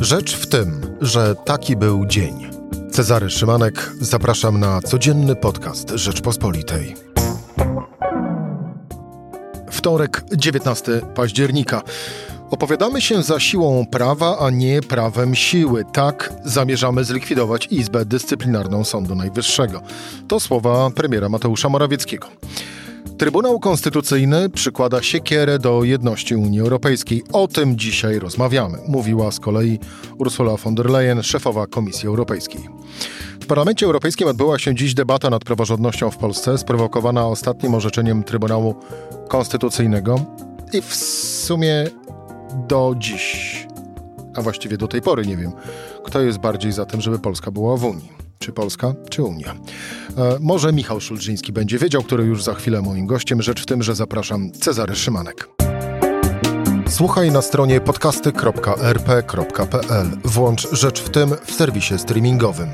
Rzecz 0.00 0.36
w 0.36 0.46
tym, 0.46 0.96
że 1.00 1.34
taki 1.34 1.76
był 1.76 2.06
dzień. 2.06 2.50
Cezary 2.90 3.30
Szymanek, 3.30 3.92
zapraszam 4.00 4.60
na 4.60 4.80
codzienny 4.80 5.36
podcast 5.36 5.90
Rzeczpospolitej. 5.90 6.94
Wtorek, 9.70 10.22
19 10.36 11.00
października. 11.14 11.82
Opowiadamy 12.50 13.00
się 13.00 13.22
za 13.22 13.40
siłą 13.40 13.86
prawa, 13.86 14.38
a 14.38 14.50
nie 14.50 14.80
prawem 14.82 15.34
siły. 15.34 15.84
Tak 15.92 16.32
zamierzamy 16.44 17.04
zlikwidować 17.04 17.68
Izbę 17.70 18.04
Dyscyplinarną 18.04 18.84
Sądu 18.84 19.14
Najwyższego. 19.14 19.82
To 20.28 20.40
słowa 20.40 20.90
premiera 20.90 21.28
Mateusza 21.28 21.68
Morawieckiego. 21.68 22.28
Trybunał 23.18 23.60
Konstytucyjny 23.60 24.50
przykłada 24.50 25.02
siekierę 25.02 25.58
do 25.58 25.84
jedności 25.84 26.36
Unii 26.36 26.60
Europejskiej. 26.60 27.22
O 27.32 27.48
tym 27.48 27.78
dzisiaj 27.78 28.18
rozmawiamy, 28.18 28.78
mówiła 28.88 29.32
z 29.32 29.40
kolei 29.40 29.78
Ursula 30.18 30.56
von 30.56 30.74
der 30.74 30.90
Leyen, 30.90 31.22
szefowa 31.22 31.66
Komisji 31.66 32.08
Europejskiej. 32.08 32.60
W 33.40 33.46
Parlamencie 33.46 33.86
Europejskim 33.86 34.28
odbyła 34.28 34.58
się 34.58 34.74
dziś 34.74 34.94
debata 34.94 35.30
nad 35.30 35.44
praworządnością 35.44 36.10
w 36.10 36.16
Polsce, 36.16 36.58
sprowokowana 36.58 37.26
ostatnim 37.26 37.74
orzeczeniem 37.74 38.24
Trybunału 38.24 38.74
Konstytucyjnego 39.28 40.20
i 40.72 40.82
w 40.82 40.94
sumie 40.94 41.84
do 42.68 42.94
dziś, 42.98 43.66
a 44.36 44.42
właściwie 44.42 44.76
do 44.76 44.88
tej 44.88 45.02
pory 45.02 45.26
nie 45.26 45.36
wiem, 45.36 45.52
kto 46.04 46.20
jest 46.20 46.38
bardziej 46.38 46.72
za 46.72 46.86
tym, 46.86 47.00
żeby 47.00 47.18
Polska 47.18 47.50
była 47.50 47.76
w 47.76 47.84
Unii. 47.84 48.29
Czy 48.42 48.52
Polska, 48.52 48.94
czy 49.10 49.22
Unia? 49.22 49.54
E, 50.16 50.38
może 50.40 50.72
Michał 50.72 51.00
Szulżyński 51.00 51.52
będzie 51.52 51.78
wiedział, 51.78 52.02
który 52.02 52.24
już 52.24 52.42
za 52.42 52.54
chwilę 52.54 52.82
moim 52.82 53.06
gościem. 53.06 53.42
Rzecz 53.42 53.62
w 53.62 53.66
tym, 53.66 53.82
że 53.82 53.94
zapraszam 53.94 54.52
Cezary 54.52 54.96
Szymanek. 54.96 55.48
Słuchaj 56.88 57.30
na 57.30 57.42
stronie 57.42 57.80
podcasty.rp.pl. 57.80 60.06
Włącz 60.24 60.68
Rzecz 60.72 61.00
w 61.00 61.10
tym 61.10 61.30
w 61.44 61.52
serwisie 61.52 61.98
streamingowym. 61.98 62.68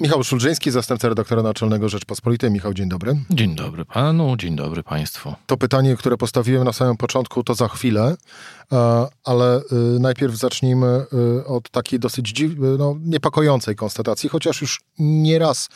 Michał 0.00 0.24
Szulżyński, 0.24 0.70
zastępca 0.70 1.08
redaktora 1.08 1.42
naczelnego 1.42 1.88
Rzeczpospolitej. 1.88 2.50
Michał, 2.50 2.74
dzień 2.74 2.88
dobry. 2.88 3.16
Dzień 3.30 3.54
dobry 3.54 3.84
panu, 3.84 4.36
dzień 4.36 4.56
dobry 4.56 4.82
państwu. 4.82 5.34
To 5.46 5.56
pytanie, 5.56 5.96
które 5.96 6.16
postawiłem 6.16 6.64
na 6.64 6.72
samym 6.72 6.96
początku, 6.96 7.44
to 7.44 7.54
za 7.54 7.68
chwilę, 7.68 8.16
e, 8.72 9.06
ale 9.24 9.56
e, 9.56 9.62
najpierw 10.00 10.34
zacznijmy 10.34 10.86
e, 10.86 11.44
od 11.44 11.70
takiej 11.70 11.98
dosyć 11.98 12.28
dziw, 12.28 12.52
no, 12.78 12.96
niepokojącej 13.00 13.76
konstatacji, 13.76 14.28
chociaż 14.28 14.60
już 14.60 14.80
nieraz 14.98 15.68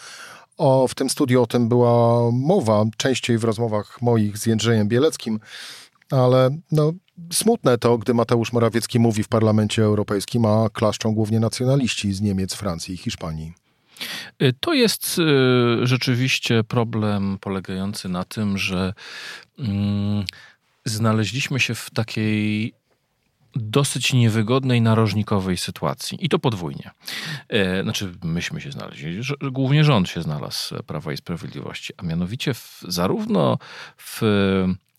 o, 0.59 0.89
w 0.89 0.95
tym 0.95 1.11
studiu 1.11 1.43
o 1.43 1.47
tym 1.47 1.69
była 1.69 2.31
mowa, 2.33 2.85
częściej 2.97 3.39
w 3.39 3.45
rozmowach 3.45 4.03
moich 4.03 4.39
z 4.39 4.47
Jędrzejem 4.47 4.89
Bieleckim, 4.89 5.41
ale 6.11 6.51
no, 6.73 6.93
smutne 7.33 7.79
to, 7.79 7.99
gdy 7.99 8.15
Mateusz 8.15 8.53
Morawiecki 8.53 8.99
mówi 8.99 9.23
w 9.23 9.29
Parlamencie 9.29 9.83
Europejskim, 9.83 10.45
a 10.45 10.69
klaszczą 10.73 11.15
głównie 11.15 11.41
nacjonaliści 11.41 12.13
z 12.13 12.21
Niemiec, 12.21 12.55
Francji 12.55 12.95
i 12.95 12.97
Hiszpanii. 12.97 13.60
Y, 14.43 14.53
to 14.61 14.75
jest 14.75 15.19
y, 15.19 15.87
rzeczywiście 15.87 16.65
problem 16.65 17.39
polegający 17.41 18.09
na 18.09 18.25
tym, 18.25 18.59
że 18.59 18.95
mm, 19.59 20.25
znaleźliśmy 20.85 21.61
się 21.61 21.75
w 21.75 21.91
takiej 21.91 22.75
dosyć 23.55 24.13
niewygodnej, 24.13 24.81
narożnikowej 24.81 25.57
sytuacji. 25.57 26.19
I 26.21 26.29
to 26.29 26.39
podwójnie. 26.39 26.91
E, 27.49 27.83
znaczy, 27.83 28.13
myśmy 28.25 28.61
się 28.61 28.73
znaleźli, 28.73 29.21
głównie 29.41 29.85
rząd 29.85 30.09
się 30.09 30.23
znalazł 30.23 30.83
Prawa 30.83 31.13
i 31.13 31.17
Sprawiedliwości, 31.17 31.93
a 31.97 32.03
mianowicie 32.03 32.55
w, 32.55 32.85
zarówno 32.89 33.59
w 33.97 34.21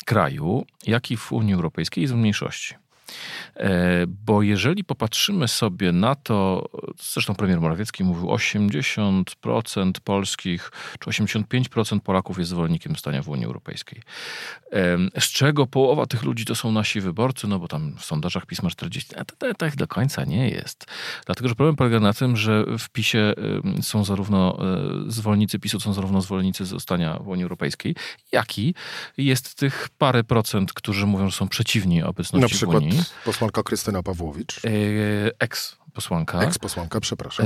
kraju, 0.06 0.66
jak 0.88 1.12
i 1.12 1.18
w 1.18 1.32
Unii 1.32 1.54
Europejskiej 1.54 2.02
jest 2.02 2.14
w 2.14 2.18
mniejszości. 2.18 2.76
E, 3.56 4.06
bo 4.08 4.42
jeżeli 4.42 4.84
popatrzymy 4.84 5.48
sobie 5.48 5.92
na 5.92 6.16
to, 6.16 6.70
zresztą 7.00 7.36
premier 7.36 7.62
Morawiecki 7.62 8.04
mówił, 8.04 8.28
80% 8.28 9.92
polskich 10.04 10.72
czy 11.00 11.10
85% 11.10 12.00
Polaków 12.00 12.38
jest 12.38 12.50
zwolennikiem 12.50 12.96
stania 12.96 13.22
w 13.22 13.30
Unii 13.30 13.46
Europejskiej. 13.46 14.02
Z 15.20 15.32
czego 15.32 15.68
połowa 15.68 16.06
tych 16.06 16.24
ludzi 16.24 16.46
to 16.46 16.56
są 16.56 16.72
nasi 16.72 17.02
wyborcy, 17.02 17.48
no 17.48 17.60
bo 17.60 17.68
tam 17.68 17.96
w 17.98 18.06
sondażach 18.06 18.46
pisma 18.46 18.70
40, 18.70 19.16
a 19.16 19.54
tak 19.54 19.76
do 19.76 19.88
końca 19.88 20.24
nie 20.24 20.50
jest. 20.50 20.86
Dlatego, 21.26 21.50
że 21.50 21.56
problem 21.56 21.76
polega 21.76 22.00
na 22.00 22.14
tym, 22.14 22.38
że 22.38 22.66
w 22.80 22.90
PiSie 22.90 23.34
są 23.82 24.04
zarówno 24.04 24.58
e, 25.08 25.12
zwolennicy 25.12 25.60
PiSu, 25.60 25.80
są 25.80 25.94
zarówno 25.94 26.22
zwolennicy 26.22 26.66
zostania 26.66 27.20
w 27.20 27.28
Unii 27.28 27.44
Europejskiej, 27.44 27.96
jak 28.32 28.60
i 28.60 28.74
jest 29.18 29.56
tych 29.56 29.90
parę 29.98 30.24
procent, 30.24 30.74
którzy 30.74 31.06
mówią, 31.06 31.30
że 31.30 31.38
są 31.38 31.48
przeciwni 31.48 32.04
obecności 32.04 32.42
na 32.42 32.58
przykład 32.58 32.84
w 32.84 33.01
Posłanka 33.26 33.64
Krystyna 33.64 34.04
Pawłowicz. 34.04 34.62
E, 34.66 34.70
Ex-posłanka. 35.40 36.42
Ex-posłanka, 36.42 37.00
przepraszam. 37.00 37.46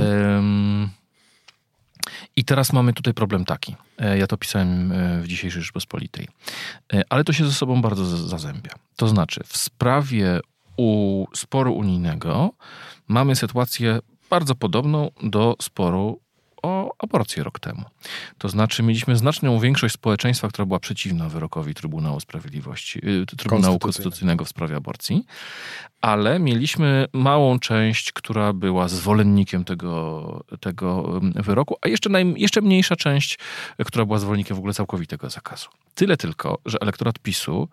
I 2.36 2.44
teraz 2.44 2.72
mamy 2.72 2.92
tutaj 2.92 3.14
problem 3.14 3.44
taki. 3.44 3.76
E, 3.98 4.18
ja 4.18 4.26
to 4.26 4.36
pisałem 4.36 4.92
e, 4.92 5.20
w 5.20 5.28
dzisiejszej 5.28 5.62
Rzeczpospolitej. 5.62 6.28
Ale 7.08 7.24
to 7.24 7.32
się 7.32 7.46
ze 7.46 7.52
sobą 7.52 7.82
bardzo 7.82 8.06
zazębia. 8.16 8.70
To 8.96 9.08
znaczy, 9.08 9.40
w 9.46 9.56
sprawie 9.56 10.40
u 10.76 11.24
sporu 11.34 11.74
unijnego 11.74 12.50
mamy 13.08 13.36
sytuację 13.36 13.98
bardzo 14.30 14.54
podobną 14.54 15.10
do 15.22 15.56
sporu 15.62 16.20
o 16.66 16.94
aborcję 16.98 17.42
rok 17.42 17.60
temu. 17.60 17.84
To 18.38 18.48
znaczy, 18.48 18.82
mieliśmy 18.82 19.16
znaczną 19.16 19.58
większość 19.60 19.94
społeczeństwa, 19.94 20.48
która 20.48 20.66
była 20.66 20.80
przeciwna 20.80 21.28
wyrokowi 21.28 21.74
Trybunału 21.74 22.20
Sprawiedliwości, 22.20 22.98
y, 22.98 23.26
Trybunału 23.26 23.78
Konstytucyjnego 23.78 24.44
w 24.44 24.48
sprawie 24.48 24.76
aborcji, 24.76 25.26
ale 26.00 26.38
mieliśmy 26.38 27.06
małą 27.12 27.58
część, 27.58 28.12
która 28.12 28.52
była 28.52 28.88
zwolennikiem 28.88 29.64
tego, 29.64 30.44
tego 30.60 31.20
wyroku, 31.34 31.76
a 31.82 31.88
jeszcze, 31.88 32.10
naj, 32.10 32.34
jeszcze 32.36 32.60
mniejsza 32.60 32.96
część, 32.96 33.38
która 33.86 34.04
była 34.04 34.18
zwolennikiem 34.18 34.56
w 34.56 34.58
ogóle 34.58 34.74
całkowitego 34.74 35.30
zakazu. 35.30 35.68
Tyle 35.94 36.16
tylko, 36.16 36.58
że 36.66 36.78
elektorat 36.80 37.18
PiSu 37.18 37.68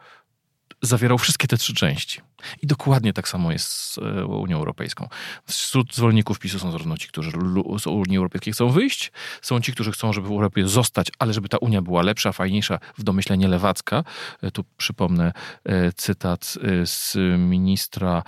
zawierał 0.81 1.17
wszystkie 1.17 1.47
te 1.47 1.57
trzy 1.57 1.73
części. 1.73 2.21
I 2.61 2.67
dokładnie 2.67 3.13
tak 3.13 3.27
samo 3.27 3.51
jest 3.51 3.67
z 3.67 3.97
e, 3.97 4.25
Unią 4.25 4.57
Europejską. 4.57 5.07
Wśród 5.47 5.95
zwolenników 5.95 6.39
PiSu 6.39 6.59
są 6.59 6.71
zarówno 6.71 6.97
ci, 6.97 7.07
którzy 7.07 7.31
z 7.79 7.87
Unii 7.87 8.17
Europejskiej 8.17 8.53
chcą 8.53 8.69
wyjść, 8.69 9.11
są 9.41 9.61
ci, 9.61 9.73
którzy 9.73 9.91
chcą, 9.91 10.13
żeby 10.13 10.27
w 10.27 10.31
Europie 10.31 10.67
zostać, 10.67 11.11
ale 11.19 11.33
żeby 11.33 11.49
ta 11.49 11.57
Unia 11.57 11.81
była 11.81 12.01
lepsza, 12.01 12.31
fajniejsza, 12.31 12.79
w 12.97 13.03
domyśle 13.03 13.37
nie 13.37 13.47
lewacka. 13.47 14.03
E, 14.41 14.51
tu 14.51 14.63
przypomnę 14.77 15.33
e, 15.65 15.91
cytat 15.91 16.57
z 16.83 17.17
ministra, 17.39 18.23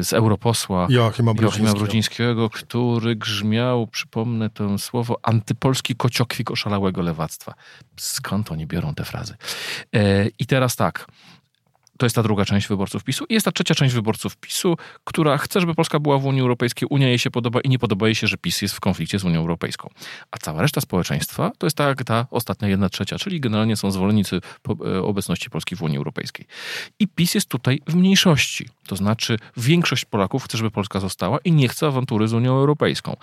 z 0.00 0.12
europosła 0.12 0.86
Joachima 0.90 1.34
Brudzińskiego, 1.34 1.78
Brudzińskiego 1.78 2.50
który 2.50 3.16
grzmiał, 3.16 3.86
przypomnę 3.86 4.50
to 4.50 4.78
słowo, 4.78 5.18
antypolski 5.22 5.94
kociokwik 5.94 6.50
oszalałego 6.50 7.02
lewactwa. 7.02 7.54
Skąd 7.96 8.52
oni 8.52 8.66
biorą 8.66 8.94
te 8.94 9.04
frazy? 9.04 9.34
I 10.38 10.46
teraz 10.46 10.76
tak, 10.76 11.06
to 11.98 12.06
jest 12.06 12.16
ta 12.16 12.22
druga 12.22 12.44
część 12.44 12.68
wyborców 12.68 13.04
PiSu. 13.04 13.24
I 13.28 13.34
jest 13.34 13.44
ta 13.44 13.52
trzecia 13.52 13.74
część 13.74 13.94
wyborców 13.94 14.36
PiSu, 14.36 14.76
która 15.04 15.38
chce, 15.38 15.60
żeby 15.60 15.74
Polska 15.74 16.00
była 16.00 16.18
w 16.18 16.24
Unii 16.24 16.40
Europejskiej. 16.40 16.88
Unia 16.90 17.08
jej 17.08 17.18
się 17.18 17.30
podoba 17.30 17.60
i 17.60 17.68
nie 17.68 17.78
podoba 17.78 18.06
jej 18.06 18.14
się, 18.14 18.26
że 18.26 18.36
PiS 18.36 18.62
jest 18.62 18.74
w 18.74 18.80
konflikcie 18.80 19.18
z 19.18 19.24
Unią 19.24 19.40
Europejską. 19.40 19.90
A 20.30 20.38
cała 20.38 20.62
reszta 20.62 20.80
społeczeństwa 20.80 21.52
to 21.58 21.66
jest 21.66 21.76
tak 21.76 22.04
ta 22.04 22.26
ostatnia 22.30 22.68
jedna 22.68 22.88
trzecia, 22.88 23.18
czyli 23.18 23.40
generalnie 23.40 23.76
są 23.76 23.90
zwolennicy 23.90 24.40
e, 24.86 25.02
obecności 25.02 25.50
Polski 25.50 25.76
w 25.76 25.82
Unii 25.82 25.98
Europejskiej. 25.98 26.46
I 26.98 27.08
PiS 27.08 27.34
jest 27.34 27.48
tutaj 27.48 27.80
w 27.86 27.94
mniejszości. 27.94 28.68
To 28.86 28.96
znaczy 28.96 29.38
większość 29.56 30.04
Polaków 30.04 30.44
chce, 30.44 30.58
żeby 30.58 30.70
Polska 30.70 31.00
została 31.00 31.38
i 31.44 31.52
nie 31.52 31.68
chce 31.68 31.86
awantury 31.86 32.28
z 32.28 32.32
Unią 32.32 32.52
Europejską. 32.52 33.16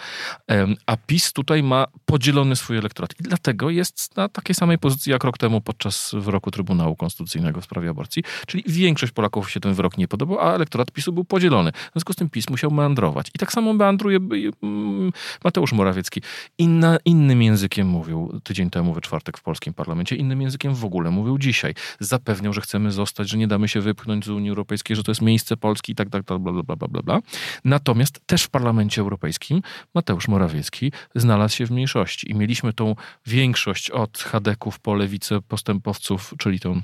A 0.86 0.98
PiS 0.98 1.34
tutaj 1.34 1.64
ma 1.64 1.86
podzielony 2.06 2.56
swój 2.56 2.78
elektorat. 2.78 3.14
I 3.20 3.24
dlatego 3.24 3.70
jest 3.70 4.18
na 4.18 4.30
takiej 4.30 4.56
samej 4.56 4.78
pozycji 4.78 5.12
jak 5.12 5.24
rok 5.24 5.38
temu 5.38 5.62
podczas 5.62 6.12
wyroku 6.14 6.52
Trybunału 6.52 6.96
Konstytucyjnego 6.96 7.62
w 7.62 7.64
sprawie 7.64 7.90
aborcji, 7.90 8.24
czyli 8.48 8.63
większość 8.66 9.12
Polaków 9.12 9.52
się 9.52 9.60
ten 9.60 9.74
wyrok 9.74 9.98
nie 9.98 10.08
podobał, 10.08 10.40
a 10.40 10.54
elektorat 10.54 10.92
PiSu 10.92 11.14
był 11.14 11.24
podzielony. 11.24 11.72
W 11.72 11.92
związku 11.94 12.14
z 12.14 12.16
tym 12.16 12.30
PiS 12.30 12.50
musiał 12.50 12.72
meandrować. 12.72 13.28
I 13.36 13.40
tak 13.40 13.52
samo 13.52 13.74
meandruje 13.74 14.20
mm, 14.64 15.12
Mateusz 15.44 15.74
Morawiecki. 15.74 16.22
Inna, 16.58 16.98
innym 17.06 17.42
językiem 17.42 17.88
mówił 17.88 18.40
tydzień 18.44 18.70
temu 18.70 18.94
we 18.94 19.02
czwartek 19.02 19.38
w 19.38 19.42
polskim 19.42 19.74
parlamencie, 19.74 20.16
innym 20.16 20.42
językiem 20.42 20.76
w 20.76 20.86
ogóle 20.86 21.12
mówił 21.12 21.38
dzisiaj. 21.38 21.74
Zapewniał, 22.00 22.54
że 22.54 22.62
chcemy 22.62 22.92
zostać, 22.92 23.30
że 23.30 23.38
nie 23.38 23.48
damy 23.48 23.68
się 23.68 23.82
wypchnąć 23.82 24.26
z 24.26 24.30
Unii 24.30 24.50
Europejskiej, 24.50 24.96
że 24.96 25.04
to 25.04 25.12
jest 25.12 25.22
miejsce 25.22 25.58
Polski 25.58 25.92
i 25.92 25.96
tak, 25.96 26.10
tak, 26.10 26.24
tak, 26.24 26.40
bla, 26.40 26.54
bla, 26.54 26.64
bla, 26.64 26.88
bla, 26.88 27.02
bla. 27.02 27.20
Natomiast 27.66 28.22
też 28.26 28.44
w 28.44 28.50
parlamencie 28.50 29.02
europejskim 29.02 29.62
Mateusz 29.94 30.28
Morawiecki 30.28 30.92
znalazł 31.16 31.56
się 31.56 31.66
w 31.66 31.72
mniejszości 31.72 32.32
i 32.32 32.36
mieliśmy 32.36 32.74
tą 32.74 32.96
większość 33.26 33.90
od 33.90 34.18
chadeków 34.18 34.80
po 34.80 34.94
lewicę 34.94 35.42
postępowców, 35.42 36.34
czyli 36.38 36.60
tą 36.60 36.82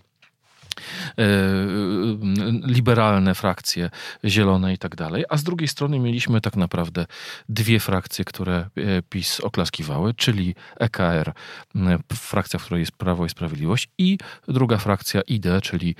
liberalne 2.63 3.35
frakcje, 3.35 3.89
zielone 4.25 4.73
i 4.73 4.77
tak 4.77 4.95
dalej, 4.95 5.23
a 5.29 5.37
z 5.37 5.43
drugiej 5.43 5.67
strony 5.67 5.99
mieliśmy 5.99 6.41
tak 6.41 6.55
naprawdę 6.55 7.05
dwie 7.49 7.79
frakcje, 7.79 8.25
które 8.25 8.55
e, 8.55 8.69
PiS 9.09 9.39
oklaskiwały, 9.39 10.13
czyli 10.13 10.55
EKR, 10.79 11.33
frakcja, 12.13 12.59
w 12.59 12.65
której 12.65 12.79
jest 12.79 12.91
Prawo 12.91 13.25
i 13.25 13.29
Sprawiedliwość 13.29 13.89
i 13.97 14.17
druga 14.47 14.77
frakcja 14.77 15.21
ID, 15.21 15.45
czyli 15.61 15.95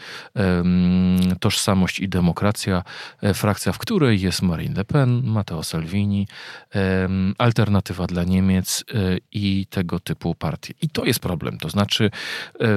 Tożsamość 1.40 2.00
i 2.00 2.10
Demokracja, 2.10 2.84
e, 3.22 3.34
frakcja, 3.34 3.72
w 3.72 3.78
której 3.78 4.22
jest 4.22 4.42
Marine 4.42 4.76
Le 4.76 4.86
Pen, 4.86 5.24
Matteo 5.24 5.64
Salvini, 5.64 6.28
Alternatywa 7.38 8.08
dla 8.08 8.24
Niemiec 8.24 8.86
i 9.31 9.66
tego 9.70 10.00
typu 10.00 10.36
partie. 10.36 10.74
I 10.81 10.90
to 10.90 11.06
jest 11.06 11.20
problem, 11.20 11.58
to 11.58 11.70
znaczy 11.70 12.12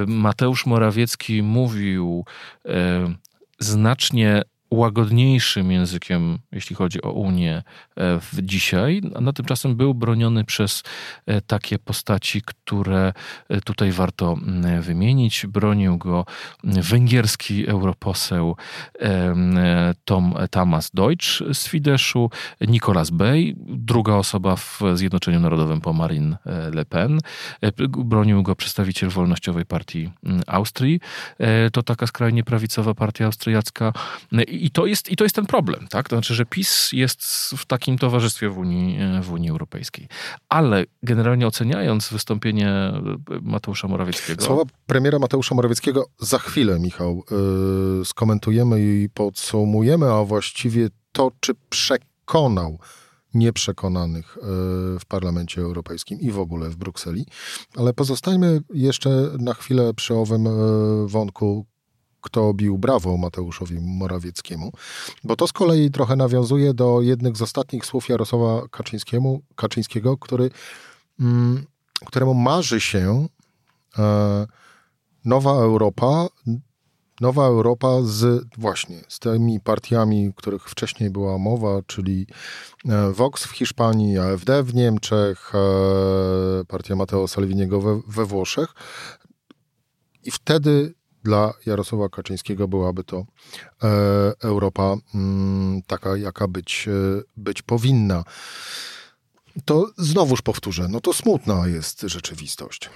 Mateusz 0.07 0.67
Morawiecki 0.67 1.43
mówi 1.43 1.92
znacznie 3.59 4.43
łagodniejszym 4.73 5.73
językiem, 5.73 6.39
jeśli 6.53 6.77
chodzi 6.77 7.03
o 7.03 7.13
Unię 7.13 7.57
e, 7.57 7.63
w 8.21 8.43
dzisiaj, 8.43 9.01
a 9.29 9.33
tymczasem 9.33 9.77
był 9.77 9.95
broniony 9.95 10.45
przez 10.45 10.83
e, 11.27 11.41
takie 11.41 11.79
postaci, 11.79 12.43
które 12.43 13.13
e, 13.49 13.61
tutaj 13.61 13.93
warto 13.93 14.37
wymienić. 14.81 15.47
Bronił 15.47 15.99
go 15.99 16.27
węgierski 16.65 17.69
europoseł 17.69 18.57
Tom 20.05 20.35
Tamas 20.51 20.91
Deutsch 20.95 21.43
z 21.53 21.69
Fideszu, 21.69 22.31
Nicolas 22.61 23.11
Bey, 23.11 23.55
druga 23.59 24.15
osoba 24.15 24.57
w 24.57 24.81
Zjednoczeniu 24.95 25.41
Narodowym 25.41 25.81
po 25.81 25.93
Marine 25.93 26.37
Le 26.75 26.85
Pen. 26.85 27.19
Bronił 27.89 28.43
go 28.43 28.57
przedstawiciel 28.57 29.11
Wolnościowej 29.11 29.67
Partii 29.67 30.11
Austrii. 30.47 31.01
To 31.73 31.83
taka 31.83 32.07
skrajnie 32.07 32.45
prawicowa 32.45 32.95
partia 32.95 33.25
austriacka 33.25 33.93
i 34.63 34.71
to 34.71 34.87
jest, 34.87 35.11
i 35.11 35.17
to 35.17 35.25
jest 35.25 35.37
ten 35.37 35.47
problem, 35.47 35.87
tak? 35.91 36.09
To 36.09 36.17
znaczy, 36.17 36.35
że 36.35 36.47
PiS 36.47 36.89
jest 36.93 37.25
w 37.57 37.67
takim 37.67 37.99
towarzystwie 37.99 38.49
w 38.49 38.59
Unii, 38.59 38.99
w 39.23 39.33
Unii 39.33 39.51
Europejskiej. 39.51 40.09
Ale 40.49 40.85
generalnie 41.03 41.47
oceniając 41.47 42.09
wystąpienie 42.09 42.93
Mateusza 43.43 43.89
Morawieckiego... 43.89 44.45
Słowa 44.45 44.63
premiera 44.87 45.19
Mateusza 45.19 45.55
Morawieckiego 45.55 46.07
za 46.19 46.39
chwilę, 46.39 46.81
Michał, 46.81 47.25
yy, 47.99 48.05
skomentujemy 48.05 48.81
i 48.81 49.09
podsumujemy, 49.15 50.13
a 50.13 50.25
właściwie 50.25 50.89
to, 51.13 51.33
czy 51.41 51.55
przekonał 51.71 52.79
nieprzekonanych 53.35 54.39
w 55.01 55.05
Parlamencie 55.09 55.61
Europejskim 55.61 56.21
i 56.21 56.31
w 56.31 56.39
ogóle 56.39 56.69
w 56.69 56.77
Brukseli. 56.77 57.27
Ale 57.77 57.93
pozostańmy 57.93 58.61
jeszcze 58.75 59.11
na 59.39 59.55
chwilę 59.55 59.95
przy 59.95 60.15
owym 60.15 60.49
wątku 61.07 61.67
kto 62.23 62.55
bił 62.55 62.79
brawo 62.79 63.17
Mateuszowi 63.17 63.81
Morawieckiemu, 63.81 64.73
bo 65.25 65.37
to 65.37 65.47
z 65.47 65.53
kolei 65.53 65.91
trochę 65.91 66.17
nawiązuje 66.17 66.75
do 66.75 67.01
jednych 67.01 67.37
z 67.37 67.43
ostatnich 67.43 67.87
słów 67.87 68.09
Jarosława 68.09 68.69
Kaczyńskiemu, 68.69 69.43
Kaczyńskiego, 69.57 70.17
który, 70.17 70.51
mm, 71.21 71.67
któremu 72.07 72.35
marzy 72.35 72.81
się 72.81 73.27
e, 73.99 74.47
nowa 75.25 75.51
Europa, 75.51 76.29
nowa 77.21 77.47
Europa 77.47 77.89
z 78.03 78.45
właśnie 78.59 79.01
z 79.09 79.19
tymi 79.19 79.61
partiami, 79.61 80.33
których 80.37 80.69
wcześniej 80.69 81.11
była 81.11 81.39
mowa, 81.39 81.83
czyli 81.87 82.27
e, 82.89 83.13
Vox 83.13 83.45
w 83.45 83.51
Hiszpanii, 83.51 84.19
AfD 84.19 84.63
w 84.63 84.75
Niemczech, 84.75 85.53
e, 85.55 86.65
partia 86.65 86.97
Matteo 86.97 87.29
Salviniego 87.29 87.81
we, 87.81 88.01
we 88.09 88.25
Włoszech. 88.25 88.75
I 90.25 90.31
wtedy 90.31 90.95
dla 91.25 91.53
Jarosława 91.67 92.09
Kaczyńskiego 92.09 92.69
byłaby 92.69 93.05
to 93.05 93.17
e, 93.83 93.89
Europa 94.41 94.97
mm, 95.15 95.83
taka, 95.87 96.17
jaka 96.17 96.49
być, 96.49 96.89
e, 96.89 97.23
być 97.37 97.63
powinna. 97.63 98.25
To 99.65 99.91
znowuż 99.99 100.43
powtórzę, 100.43 100.87
no 100.89 101.01
to 101.01 101.13
smutna 101.13 101.67
jest 101.67 102.01
rzeczywistość. 102.01 102.91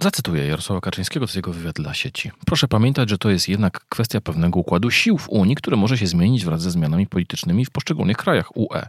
Zacytuję 0.00 0.46
Jarosława 0.46 0.80
Kaczyńskiego, 0.80 1.24
jest 1.24 1.36
jego 1.36 1.52
wywiad 1.52 1.76
dla 1.76 1.94
sieci. 1.94 2.30
Proszę 2.46 2.68
pamiętać, 2.68 3.10
że 3.10 3.18
to 3.18 3.30
jest 3.30 3.48
jednak 3.48 3.84
kwestia 3.88 4.20
pewnego 4.20 4.60
układu 4.60 4.90
sił 4.90 5.18
w 5.18 5.28
Unii, 5.28 5.56
który 5.56 5.76
może 5.76 5.98
się 5.98 6.06
zmienić 6.06 6.44
wraz 6.44 6.62
ze 6.62 6.70
zmianami 6.70 7.06
politycznymi 7.06 7.64
w 7.64 7.70
poszczególnych 7.70 8.16
krajach 8.16 8.56
UE. 8.56 8.86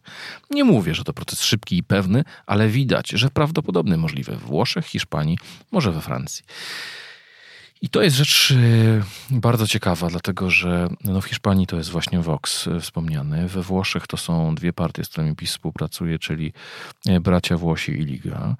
Nie 0.49 0.63
mówię, 0.63 0.95
że 0.95 1.03
to 1.03 1.13
proces 1.13 1.41
szybki 1.41 1.77
i 1.77 1.83
pewny, 1.83 2.23
ale 2.45 2.67
widać, 2.67 3.09
że 3.09 3.29
prawdopodobny 3.29 3.97
możliwy 3.97 4.35
w 4.35 4.41
Włoszech, 4.41 4.85
Hiszpanii, 4.85 5.37
może 5.71 5.91
we 5.91 6.01
Francji. 6.01 6.43
I 7.81 7.89
to 7.89 8.01
jest 8.01 8.15
rzecz 8.15 8.51
y, 8.51 9.03
bardzo 9.29 9.67
ciekawa, 9.67 10.07
dlatego 10.07 10.49
że 10.49 10.87
no 11.03 11.21
w 11.21 11.25
Hiszpanii 11.25 11.67
to 11.67 11.77
jest 11.77 11.89
właśnie 11.89 12.19
Vox 12.19 12.67
y, 12.67 12.79
wspomniany. 12.79 13.47
We 13.47 13.61
Włoszech 13.61 14.07
to 14.07 14.17
są 14.17 14.55
dwie 14.55 14.73
partie, 14.73 15.03
z 15.03 15.09
którymi 15.09 15.35
PiS 15.35 15.51
współpracuje, 15.51 16.19
czyli 16.19 16.53
y, 17.09 17.19
bracia 17.19 17.57
Włosi 17.57 17.91
i 17.91 18.05
Liga. 18.05 18.55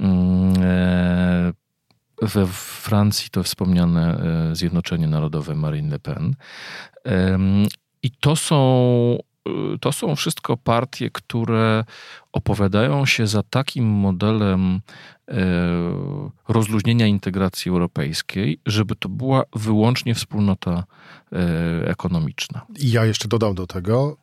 Mm, 0.00 0.54
e, 0.62 1.52
we 2.22 2.46
Francji 2.46 3.30
to 3.30 3.42
wspomniane 3.42 4.20
Zjednoczenie 4.52 5.08
Narodowe 5.08 5.54
Marine 5.54 5.90
Le 5.90 5.98
Pen. 5.98 6.34
I 8.02 8.10
to 8.10 8.36
są 8.36 9.18
to 9.80 9.92
są 9.92 10.16
wszystko 10.16 10.56
partie, 10.56 11.10
które 11.10 11.84
opowiadają 12.32 13.06
się 13.06 13.26
za 13.26 13.42
takim 13.42 13.84
modelem 13.86 14.80
e, 15.28 15.34
rozluźnienia 16.48 17.06
integracji 17.06 17.70
europejskiej, 17.70 18.60
żeby 18.66 18.96
to 18.96 19.08
była 19.08 19.42
wyłącznie 19.56 20.14
wspólnota 20.14 20.84
e, 21.32 21.88
ekonomiczna. 21.88 22.66
I 22.78 22.90
ja 22.90 23.04
jeszcze 23.04 23.28
dodam 23.28 23.54
do 23.54 23.66
tego, 23.66 24.16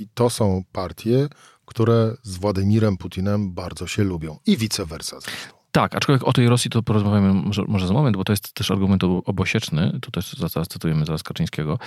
i 0.00 0.08
to 0.14 0.30
są 0.30 0.62
partie, 0.72 1.28
które 1.66 2.16
z 2.22 2.36
Władimirem 2.36 2.96
Putinem 2.96 3.52
bardzo 3.52 3.86
się 3.86 4.04
lubią. 4.04 4.38
I 4.46 4.56
vice 4.56 4.86
versa 4.86 5.20
zresztą. 5.20 5.61
Tak, 5.72 5.96
aczkolwiek 5.96 6.28
o 6.28 6.32
tej 6.32 6.48
Rosji 6.48 6.70
to 6.70 6.82
porozmawiamy 6.82 7.34
może, 7.34 7.62
może 7.68 7.86
za 7.86 7.94
moment, 7.94 8.16
bo 8.16 8.24
to 8.24 8.32
jest 8.32 8.52
też 8.54 8.70
argument 8.70 9.04
obosieczny, 9.04 9.98
tu 10.02 10.10
też 10.10 10.32
zaraz 10.32 10.68
cytujemy 10.68 11.04
zaraz 11.04 11.22
Kaczyńskiego, 11.22 11.78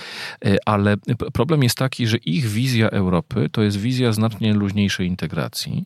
e, 0.44 0.56
ale 0.64 0.96
problem 1.32 1.62
jest 1.62 1.78
taki, 1.78 2.06
że 2.06 2.16
ich 2.16 2.46
wizja 2.46 2.90
Europy 2.90 3.48
to 3.52 3.62
jest 3.62 3.76
wizja 3.76 4.12
znacznie 4.12 4.54
luźniejszej 4.54 5.06
integracji, 5.06 5.84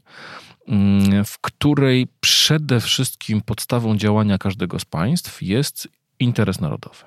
mm, 0.69 1.25
w 1.25 1.39
której 1.39 2.09
przede 2.21 2.81
wszystkim 2.81 3.41
podstawą 3.41 3.97
działania 3.97 4.39
każdego 4.39 4.79
z 4.79 4.85
państw 4.85 5.43
jest 5.43 5.89
interes 6.21 6.61
narodowy. 6.61 7.05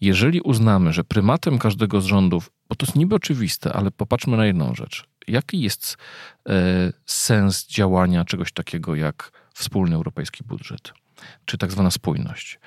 Jeżeli 0.00 0.40
uznamy, 0.40 0.92
że 0.92 1.04
prymatem 1.04 1.58
każdego 1.58 2.00
z 2.00 2.04
rządów, 2.04 2.50
bo 2.68 2.74
to 2.74 2.86
jest 2.86 2.96
niby 2.96 3.14
oczywiste, 3.14 3.72
ale 3.72 3.90
popatrzmy 3.90 4.36
na 4.36 4.46
jedną 4.46 4.74
rzecz. 4.74 5.04
Jaki 5.28 5.60
jest 5.60 5.96
e, 6.48 6.52
sens 7.06 7.66
działania 7.66 8.24
czegoś 8.24 8.52
takiego 8.52 8.94
jak 8.94 9.45
wspólny 9.56 9.96
europejski 9.96 10.44
budżet, 10.44 10.92
czy 11.44 11.58
tak 11.58 11.72
zwana 11.72 11.90
spójność. 11.90 12.58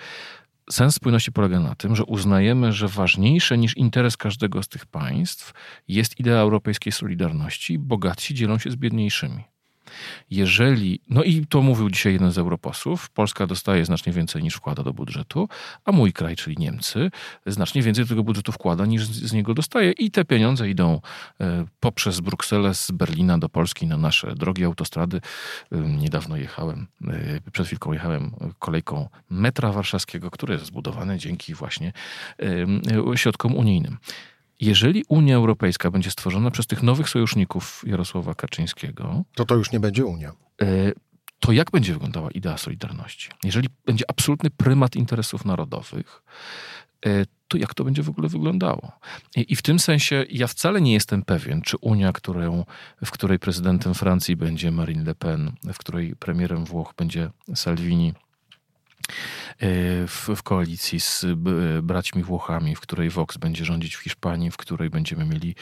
Sens 0.72 0.96
spójności 0.96 1.32
polega 1.32 1.60
na 1.60 1.76
tym, 1.76 1.96
że 1.96 2.04
uznajemy, 2.04 2.74
że 2.74 2.88
ważniejsze 2.88 3.58
niż 3.58 3.78
interes 3.78 4.18
każdego 4.18 4.64
z 4.64 4.68
tych 4.68 4.86
państw 4.86 5.54
jest 5.88 6.20
idea 6.20 6.40
europejskiej 6.40 6.94
solidarności. 6.94 7.80
Bogatsi 7.80 8.34
dzielą 8.34 8.58
się 8.58 8.72
z 8.72 8.76
biedniejszymi. 8.76 9.44
Jeżeli, 10.30 11.02
no 11.10 11.24
i 11.24 11.46
to 11.46 11.62
mówił 11.62 11.90
dzisiaj 11.90 12.14
jeden 12.14 12.32
z 12.32 12.38
europosłów, 12.38 13.10
Polska 13.10 13.48
dostaje 13.48 13.86
znacznie 13.86 14.14
więcej 14.14 14.44
niż 14.44 14.56
wkłada 14.56 14.84
do 14.84 14.94
budżetu, 14.94 15.50
a 15.86 15.92
mój 15.92 16.14
kraj, 16.14 16.36
czyli 16.36 16.56
Niemcy, 16.60 17.12
znacznie 17.46 17.82
więcej 17.82 18.06
tego 18.06 18.24
budżetu 18.24 18.52
wkłada 18.52 18.86
niż 18.86 19.06
z 19.06 19.34
niego 19.34 19.54
dostaje 19.54 19.92
i 19.92 20.12
te 20.12 20.26
pieniądze 20.26 20.70
idą 20.70 21.02
e, 21.42 21.66
poprzez 21.80 22.20
Brukselę 22.20 22.74
z 22.74 22.92
Berlina 22.92 23.38
do 23.38 23.50
Polski 23.50 23.88
na 23.88 23.98
nasze 23.98 24.36
drogi 24.36 24.64
autostrady. 24.66 25.22
E, 25.72 25.78
niedawno 25.78 26.38
jechałem, 26.38 26.88
e, 27.08 27.52
przed 27.52 27.68
chwilką 27.68 27.94
jechałem 27.94 28.32
kolejką 28.60 29.10
metra 29.30 29.72
warszawskiego, 29.72 30.32
które 30.32 30.54
jest 30.54 30.66
zbudowane 30.66 31.18
dzięki 31.18 31.54
właśnie 31.54 31.94
środkom 33.16 33.56
unijnym. 33.56 33.98
Jeżeli 34.60 35.04
Unia 35.08 35.36
Europejska 35.36 35.92
będzie 35.92 36.12
stworzona 36.12 36.52
przez 36.52 36.68
tych 36.68 36.84
nowych 36.84 37.10
sojuszników 37.10 37.84
Jarosława 37.88 38.36
Kaczyńskiego, 38.36 39.24
to 39.36 39.46
to 39.46 39.56
już 39.56 39.72
nie 39.72 39.80
będzie 39.80 40.06
Unia. 40.06 40.32
E, 40.62 40.92
to 41.40 41.52
jak 41.52 41.72
będzie 41.72 41.94
wyglądała 41.94 42.32
idea 42.32 42.58
Solidarności? 42.58 43.30
Jeżeli 43.44 43.70
będzie 43.86 44.06
absolutny 44.08 44.50
prymat 44.50 44.96
interesów 44.96 45.46
narodowych, 45.46 46.24
e, 47.06 47.26
to 47.48 47.58
jak 47.58 47.74
to 47.74 47.84
będzie 47.84 48.04
w 48.04 48.10
ogóle 48.10 48.30
wyglądało? 48.30 48.92
I, 49.36 49.56
w 49.56 49.62
tym 49.62 49.80
sensie 49.80 50.26
ja 50.30 50.48
wcale 50.48 50.82
nie 50.82 50.94
jestem 50.94 51.24
pewien, 51.24 51.62
czy 51.62 51.78
Unia, 51.78 52.14
którą, 52.14 52.66
w 53.06 53.12
której 53.12 53.40
prezydentem 53.40 53.94
Francji 53.94 54.36
będzie 54.36 54.72
Marine 54.72 55.04
Le 55.04 55.16
Pen, 55.16 55.52
w 55.74 55.78
której 55.78 56.16
premierem 56.16 56.66
Włoch 56.66 56.94
będzie 56.98 57.30
Salvini, 57.56 58.14
w, 60.08 60.30
w, 60.36 60.44
koalicji 60.44 61.00
z 61.00 61.26
braćmi 61.84 62.24
Włochami, 62.24 62.76
w 62.76 62.80
której 62.80 63.10
Vox 63.10 63.38
będzie 63.38 63.66
rządzić 63.66 63.96
w 63.96 64.00
Hiszpanii, 64.00 64.52
w 64.52 64.58
której 64.58 64.90
będziemy 64.90 65.26
mieli 65.26 65.56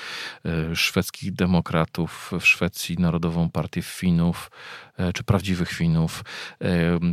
e, 0.45 0.75
szwedzkich 0.75 1.33
demokratów, 1.33 2.31
w 2.39 2.45
Szwecji 2.45 2.95
Narodową 2.99 3.49
Partię 3.49 3.81
Finów, 3.81 4.51
e, 4.97 5.13
czy 5.13 5.23
prawdziwych 5.23 5.69
Finów, 5.69 6.23
e, 6.61 6.67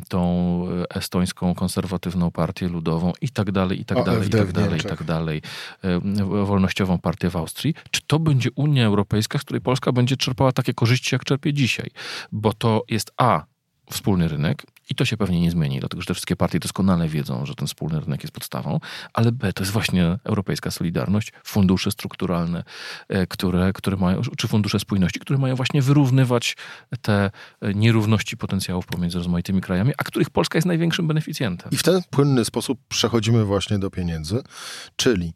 tą 0.09 0.45
estońską 0.90 1.54
konserwatywną 1.54 2.31
partię 2.31 2.69
ludową 2.69 3.12
i 3.21 3.28
tak 3.28 3.52
dalej, 3.52 3.81
i 3.81 3.85
tak 3.85 4.04
dalej, 4.04 4.26
i 4.26 4.31
tak 4.31 4.52
dalej, 4.52 4.81
i 4.81 4.83
tak 4.83 5.04
dalej, 5.04 5.43
wolnościową 6.45 6.99
partię 6.99 7.31
w 7.31 7.37
Austrii. 7.37 7.75
Czy 7.90 8.00
to 8.07 8.19
będzie 8.19 8.50
Unia 8.54 8.87
Europejska, 8.87 9.38
z 9.38 9.43
której 9.43 9.61
Polska 9.61 9.93
będzie 9.93 10.16
czerpała 10.16 10.52
takie 10.52 10.75
korzyści, 10.75 11.14
jak 11.14 11.25
czerpie 11.25 11.52
dzisiaj? 11.52 11.90
Bo 12.33 12.52
to 12.52 12.83
jest 12.88 13.12
A, 13.16 13.45
wspólny 13.90 14.28
rynek 14.28 14.62
i 14.91 14.95
to 14.95 15.05
się 15.05 15.17
pewnie 15.17 15.41
nie 15.41 15.50
zmieni, 15.50 15.81
dlatego 15.81 16.03
że 16.03 16.07
te 16.07 16.14
wszystkie 16.14 16.37
partie 16.37 16.59
doskonale 16.59 17.09
wiedzą, 17.09 17.47
że 17.47 17.55
ten 17.55 17.67
wspólny 17.67 18.00
rynek 18.00 18.23
jest 18.23 18.35
podstawą, 18.35 18.81
ale 19.12 19.33
B 19.33 19.53
to 19.53 19.62
jest 19.62 19.73
właśnie 19.73 20.19
europejska 20.25 20.71
solidarność, 20.71 21.33
fundusze 21.45 21.91
strukturalne, 21.91 22.64
e, 23.09 23.26
które, 23.26 23.73
które 23.73 23.97
mają, 23.97 24.21
czy 24.37 24.49
fundusze 24.49 24.81
spójności, 24.81 25.21
które 25.21 25.38
mają 25.38 25.57
właśnie 25.57 25.83
wyrównywać 25.83 26.57
te 27.03 27.31
e, 27.61 27.75
nierówności 27.75 28.37
potencjałów 28.37 28.87
pomiędzy 28.87 29.19
rozmaitymi 29.19 29.61
krajami, 29.61 29.93
a 29.99 30.05
których 30.05 30.31
Polska 30.31 30.59
jest 30.59 30.67
największym 30.67 31.07
beneficjentem. 31.07 31.71
I 31.73 31.76
w 31.76 31.83
ten 31.83 32.03
płynny 32.11 32.45
sposób 32.45 32.79
przechodzimy 32.88 33.45
właśnie 33.45 33.79
do 33.79 33.91
pieniędzy, 33.91 34.43
czyli 34.97 35.33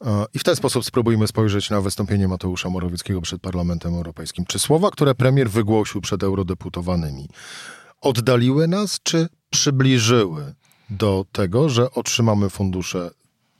e, 0.00 0.24
i 0.34 0.38
w 0.38 0.44
ten 0.44 0.56
sposób 0.56 0.84
spróbujmy 0.84 1.26
spojrzeć 1.26 1.70
na 1.70 1.80
wystąpienie 1.80 2.28
Mateusza 2.28 2.68
Morawieckiego 2.70 3.20
przed 3.20 3.42
Parlamentem 3.42 3.94
Europejskim. 3.94 4.44
Czy 4.46 4.58
słowa, 4.58 4.90
które 4.90 5.14
premier 5.14 5.50
wygłosił 5.50 6.00
przed 6.00 6.22
eurodeputowanymi, 6.22 7.28
oddaliły 8.02 8.68
nas, 8.68 9.00
czy 9.02 9.28
przybliżyły 9.50 10.54
do 10.90 11.24
tego, 11.32 11.68
że 11.68 11.90
otrzymamy 11.90 12.50
fundusze 12.50 13.10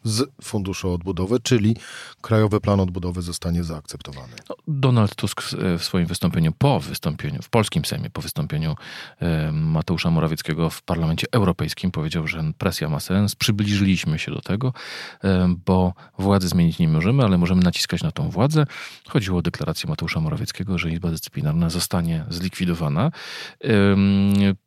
z 0.05 0.31
Funduszu 0.43 0.93
Odbudowy, 0.93 1.41
czyli 1.41 1.77
Krajowy 2.21 2.61
Plan 2.61 2.81
Odbudowy 2.81 3.23
zostanie 3.23 3.65
zaakceptowany. 3.65 4.33
No, 4.49 4.57
Donald 4.69 5.15
Tusk 5.15 5.43
w 5.79 5.85
swoim 5.85 6.07
wystąpieniu, 6.07 6.53
po 6.59 6.81
wystąpieniu, 6.81 7.43
w 7.43 7.51
polskim 7.51 7.85
Sejmie, 7.85 8.11
po 8.11 8.23
wystąpieniu 8.23 8.77
e, 9.21 9.53
Mateusza 9.53 10.11
Morawieckiego 10.11 10.71
w 10.71 10.83
Parlamencie 10.83 11.27
Europejskim 11.33 11.91
powiedział, 11.91 12.27
że 12.27 12.53
presja 12.59 12.89
ma 12.89 13.01
sens, 13.01 13.35
przybliżyliśmy 13.35 14.19
się 14.19 14.33
do 14.33 14.41
tego, 14.41 14.73
e, 15.25 15.55
bo 15.67 15.95
władzy 16.19 16.49
zmienić 16.49 16.79
nie 16.79 16.89
możemy, 16.89 17.25
ale 17.25 17.39
możemy 17.39 17.63
naciskać 17.63 18.03
na 18.03 18.13
tą 18.13 18.31
władzę. 18.31 18.67
Chodziło 19.09 19.39
o 19.39 19.43
deklarację 19.43 19.91
Mateusza 19.91 20.21
Morawieckiego, 20.21 20.79
że 20.79 20.91
Izba 20.91 21.11
Dyscyplinarna 21.11 21.71
zostanie 21.71 22.25
zlikwidowana. 22.29 23.11
E, 23.65 23.71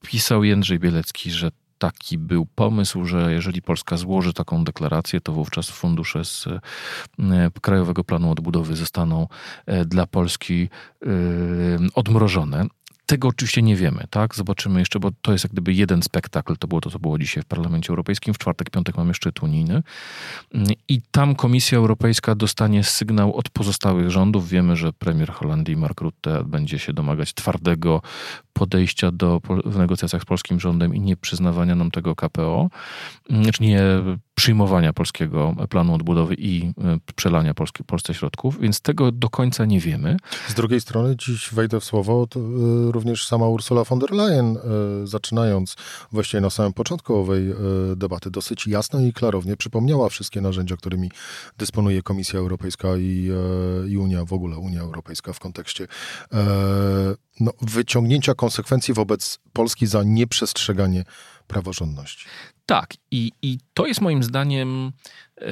pisał 0.01 0.43
Jędrzej 0.43 0.79
Bielecki, 0.79 1.31
że 1.31 1.51
taki 1.77 2.17
był 2.17 2.45
pomysł, 2.45 3.05
że 3.05 3.33
jeżeli 3.33 3.61
Polska 3.61 3.97
złoży 3.97 4.33
taką 4.33 4.63
deklarację, 4.63 5.21
to 5.21 5.31
wówczas 5.31 5.69
fundusze 5.69 6.25
z 6.25 6.47
e, 6.47 7.51
Krajowego 7.61 8.03
Planu 8.03 8.31
Odbudowy 8.31 8.75
zostaną 8.75 9.27
e, 9.65 9.85
dla 9.85 10.07
Polski 10.07 10.69
e, 11.01 11.07
odmrożone. 11.95 12.65
Tego 13.05 13.27
oczywiście 13.27 13.61
nie 13.61 13.75
wiemy, 13.75 14.03
tak? 14.09 14.35
Zobaczymy 14.35 14.79
jeszcze, 14.79 14.99
bo 14.99 15.11
to 15.21 15.31
jest 15.31 15.43
jak 15.43 15.51
gdyby 15.51 15.73
jeden 15.73 16.03
spektakl. 16.03 16.55
To 16.57 16.67
było 16.67 16.81
to, 16.81 16.91
co 16.91 16.99
było 16.99 17.19
dzisiaj 17.19 17.43
w 17.43 17.45
Parlamencie 17.45 17.89
Europejskim. 17.89 18.33
W 18.33 18.37
czwartek, 18.37 18.69
piątek 18.69 18.97
mamy 18.97 19.13
szczyt 19.13 19.43
unijny. 19.43 19.83
I 20.87 21.01
tam 21.11 21.35
Komisja 21.35 21.77
Europejska 21.77 22.35
dostanie 22.35 22.83
sygnał 22.83 23.35
od 23.35 23.49
pozostałych 23.49 24.09
rządów. 24.09 24.49
Wiemy, 24.49 24.75
że 24.75 24.93
premier 24.93 25.31
Holandii 25.31 25.75
Mark 25.75 26.01
Rutte 26.01 26.43
będzie 26.43 26.79
się 26.79 26.93
domagać 26.93 27.33
twardego 27.33 28.01
podejścia 28.53 29.11
do, 29.11 29.41
w 29.65 29.77
negocjacjach 29.77 30.21
z 30.21 30.25
polskim 30.25 30.59
rządem 30.59 30.95
i 30.95 30.99
nie 30.99 31.17
przyznawania 31.17 31.75
nam 31.75 31.91
tego 31.91 32.15
KPO, 32.15 32.69
czy 33.53 33.63
nie 33.63 33.81
przyjmowania 34.35 34.93
polskiego 34.93 35.55
planu 35.69 35.93
odbudowy 35.93 36.35
i 36.37 36.65
e, 36.65 36.71
przelania 37.15 37.53
Polski, 37.53 37.83
Polsce 37.83 38.13
środków, 38.13 38.59
więc 38.59 38.81
tego 38.81 39.11
do 39.11 39.29
końca 39.29 39.65
nie 39.65 39.79
wiemy. 39.79 40.17
Z 40.47 40.53
drugiej 40.53 40.81
strony, 40.81 41.15
dziś 41.15 41.49
wejdę 41.53 41.79
w 41.79 41.83
słowo, 41.83 42.27
e, 42.35 42.39
również 42.91 43.27
sama 43.27 43.47
Ursula 43.47 43.83
von 43.83 43.99
der 43.99 44.11
Leyen, 44.11 44.57
e, 44.57 44.61
zaczynając 45.07 45.75
właściwie 46.11 46.41
na 46.41 46.49
samym 46.49 46.73
początku 46.73 47.15
owej 47.15 47.53
debaty, 47.95 48.31
dosyć 48.31 48.67
jasno 48.67 48.99
i 48.99 49.13
klarownie 49.13 49.57
przypomniała 49.57 50.09
wszystkie 50.09 50.41
narzędzia, 50.41 50.77
którymi 50.77 51.11
dysponuje 51.57 52.03
Komisja 52.03 52.39
Europejska 52.39 52.87
i, 52.97 53.29
i 53.87 53.97
Unia, 53.97 54.25
w 54.25 54.33
ogóle 54.33 54.57
Unia 54.57 54.81
Europejska 54.81 55.33
w 55.33 55.39
kontekście 55.39 55.87
no, 57.39 57.51
wyciągnięcia 57.61 58.33
konsekwencji 58.33 58.93
wobec 58.93 59.39
Polski 59.53 59.87
za 59.87 60.03
nieprzestrzeganie 60.03 61.03
praworządności. 61.47 62.25
Tak, 62.65 62.93
i, 63.11 63.31
i 63.41 63.57
to 63.73 63.85
jest 63.85 64.01
moim 64.01 64.23
zdaniem 64.23 64.91
yy, 65.41 65.47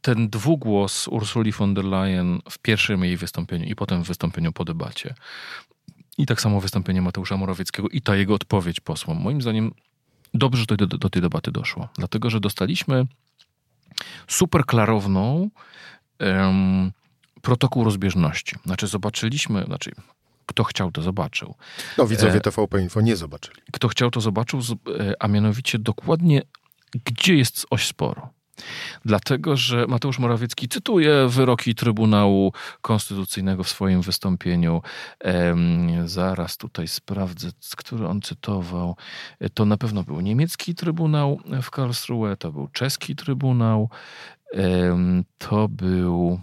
ten 0.00 0.30
dwugłos 0.30 1.08
Ursuli 1.08 1.52
von 1.52 1.74
der 1.74 1.84
Leyen 1.84 2.40
w 2.50 2.58
pierwszym 2.58 3.04
jej 3.04 3.16
wystąpieniu 3.16 3.64
i 3.64 3.74
potem 3.74 4.04
w 4.04 4.06
wystąpieniu 4.06 4.52
po 4.52 4.64
debacie. 4.64 5.14
I 6.18 6.26
tak 6.26 6.40
samo 6.40 6.60
wystąpienie 6.60 7.02
Mateusza 7.02 7.36
Morawieckiego 7.36 7.88
i 7.88 8.00
ta 8.00 8.16
jego 8.16 8.34
odpowiedź 8.34 8.80
posłom. 8.80 9.20
Moim 9.20 9.42
zdaniem 9.42 9.72
dobrze, 10.34 10.60
że 10.60 10.76
do, 10.76 10.86
do, 10.86 10.98
do 10.98 11.10
tej 11.10 11.22
debaty 11.22 11.52
doszło, 11.52 11.88
dlatego 11.94 12.30
że 12.30 12.40
dostaliśmy 12.40 13.06
super 14.28 14.64
klarowną 14.66 15.50
um, 16.20 16.92
protokół 17.42 17.84
rozbieżności. 17.84 18.56
Znaczy 18.66 18.86
zobaczyliśmy, 18.86 19.64
znaczy 19.64 19.92
kto 20.50 20.64
chciał, 20.64 20.92
to 20.92 21.02
zobaczył. 21.02 21.54
No 21.98 22.06
widzowie 22.06 22.34
e, 22.34 22.40
TVP 22.40 22.82
Info 22.82 23.00
nie 23.00 23.16
zobaczyli. 23.16 23.56
Kto 23.72 23.88
chciał, 23.88 24.10
to 24.10 24.20
zobaczył, 24.20 24.60
e, 24.60 25.14
a 25.18 25.28
mianowicie 25.28 25.78
dokładnie, 25.78 26.42
gdzie 27.04 27.36
jest 27.36 27.66
oś 27.70 27.86
sporu. 27.86 28.22
Dlatego, 29.04 29.56
że 29.56 29.86
Mateusz 29.86 30.18
Morawiecki 30.18 30.68
cytuje 30.68 31.28
wyroki 31.28 31.74
Trybunału 31.74 32.52
Konstytucyjnego 32.82 33.64
w 33.64 33.68
swoim 33.68 34.02
wystąpieniu. 34.02 34.82
Ehm, 35.20 36.08
zaraz 36.08 36.56
tutaj 36.56 36.88
sprawdzę, 36.88 37.48
który 37.76 38.06
on 38.06 38.20
cytował. 38.20 38.96
E, 39.40 39.50
to 39.50 39.64
na 39.64 39.76
pewno 39.76 40.02
był 40.02 40.20
niemiecki 40.20 40.74
Trybunał 40.74 41.40
w 41.62 41.70
Karlsruhe, 41.70 42.36
to 42.36 42.52
był 42.52 42.68
czeski 42.68 43.16
Trybunał, 43.16 43.88
ehm, 44.52 45.24
to 45.38 45.68
był 45.68 46.40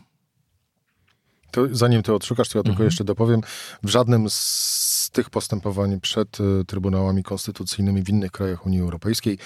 to 1.51 1.67
zanim 1.71 2.03
ty 2.03 2.13
odszukasz, 2.13 2.49
to 2.49 2.59
ja 2.59 2.63
tylko 2.63 2.71
mhm. 2.71 2.85
jeszcze 2.85 3.03
dopowiem. 3.03 3.41
W 3.83 3.89
żadnym 3.89 4.29
z 4.29 5.06
tych 5.17 5.29
postępowań 5.29 5.99
przed 5.99 6.37
e, 6.39 6.65
Trybunałami 6.65 7.23
Konstytucyjnymi 7.23 8.03
w 8.03 8.09
innych 8.09 8.31
krajach 8.31 8.65
Unii 8.65 8.79
Europejskiej 8.79 9.37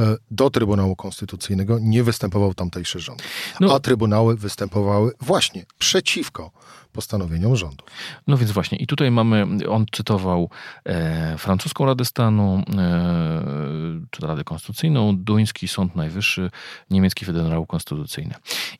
e, 0.00 0.16
do 0.30 0.50
Trybunału 0.50 0.96
Konstytucyjnego 0.96 1.78
nie 1.80 2.02
występował 2.02 2.54
tamtejszy 2.54 3.00
rząd. 3.00 3.22
No. 3.60 3.74
A 3.74 3.80
Trybunały 3.80 4.36
występowały 4.36 5.12
właśnie 5.20 5.66
przeciwko 5.78 6.50
postanowieniom 6.92 7.56
rządu. 7.56 7.84
No 8.26 8.36
więc 8.36 8.50
właśnie, 8.52 8.78
i 8.78 8.86
tutaj 8.86 9.10
mamy, 9.10 9.46
on 9.68 9.86
cytował 9.92 10.50
e, 10.84 11.38
francuską 11.38 11.86
Radę 11.86 12.04
Stanu, 12.04 12.62
e, 12.78 14.04
czy 14.10 14.26
Radę 14.26 14.44
Konstytucyjną, 14.44 15.16
duński 15.16 15.68
Sąd 15.68 15.96
Najwyższy, 15.96 16.50
niemiecki 16.90 17.24
Federał 17.24 17.66
Konstytucyjny. 17.66 18.34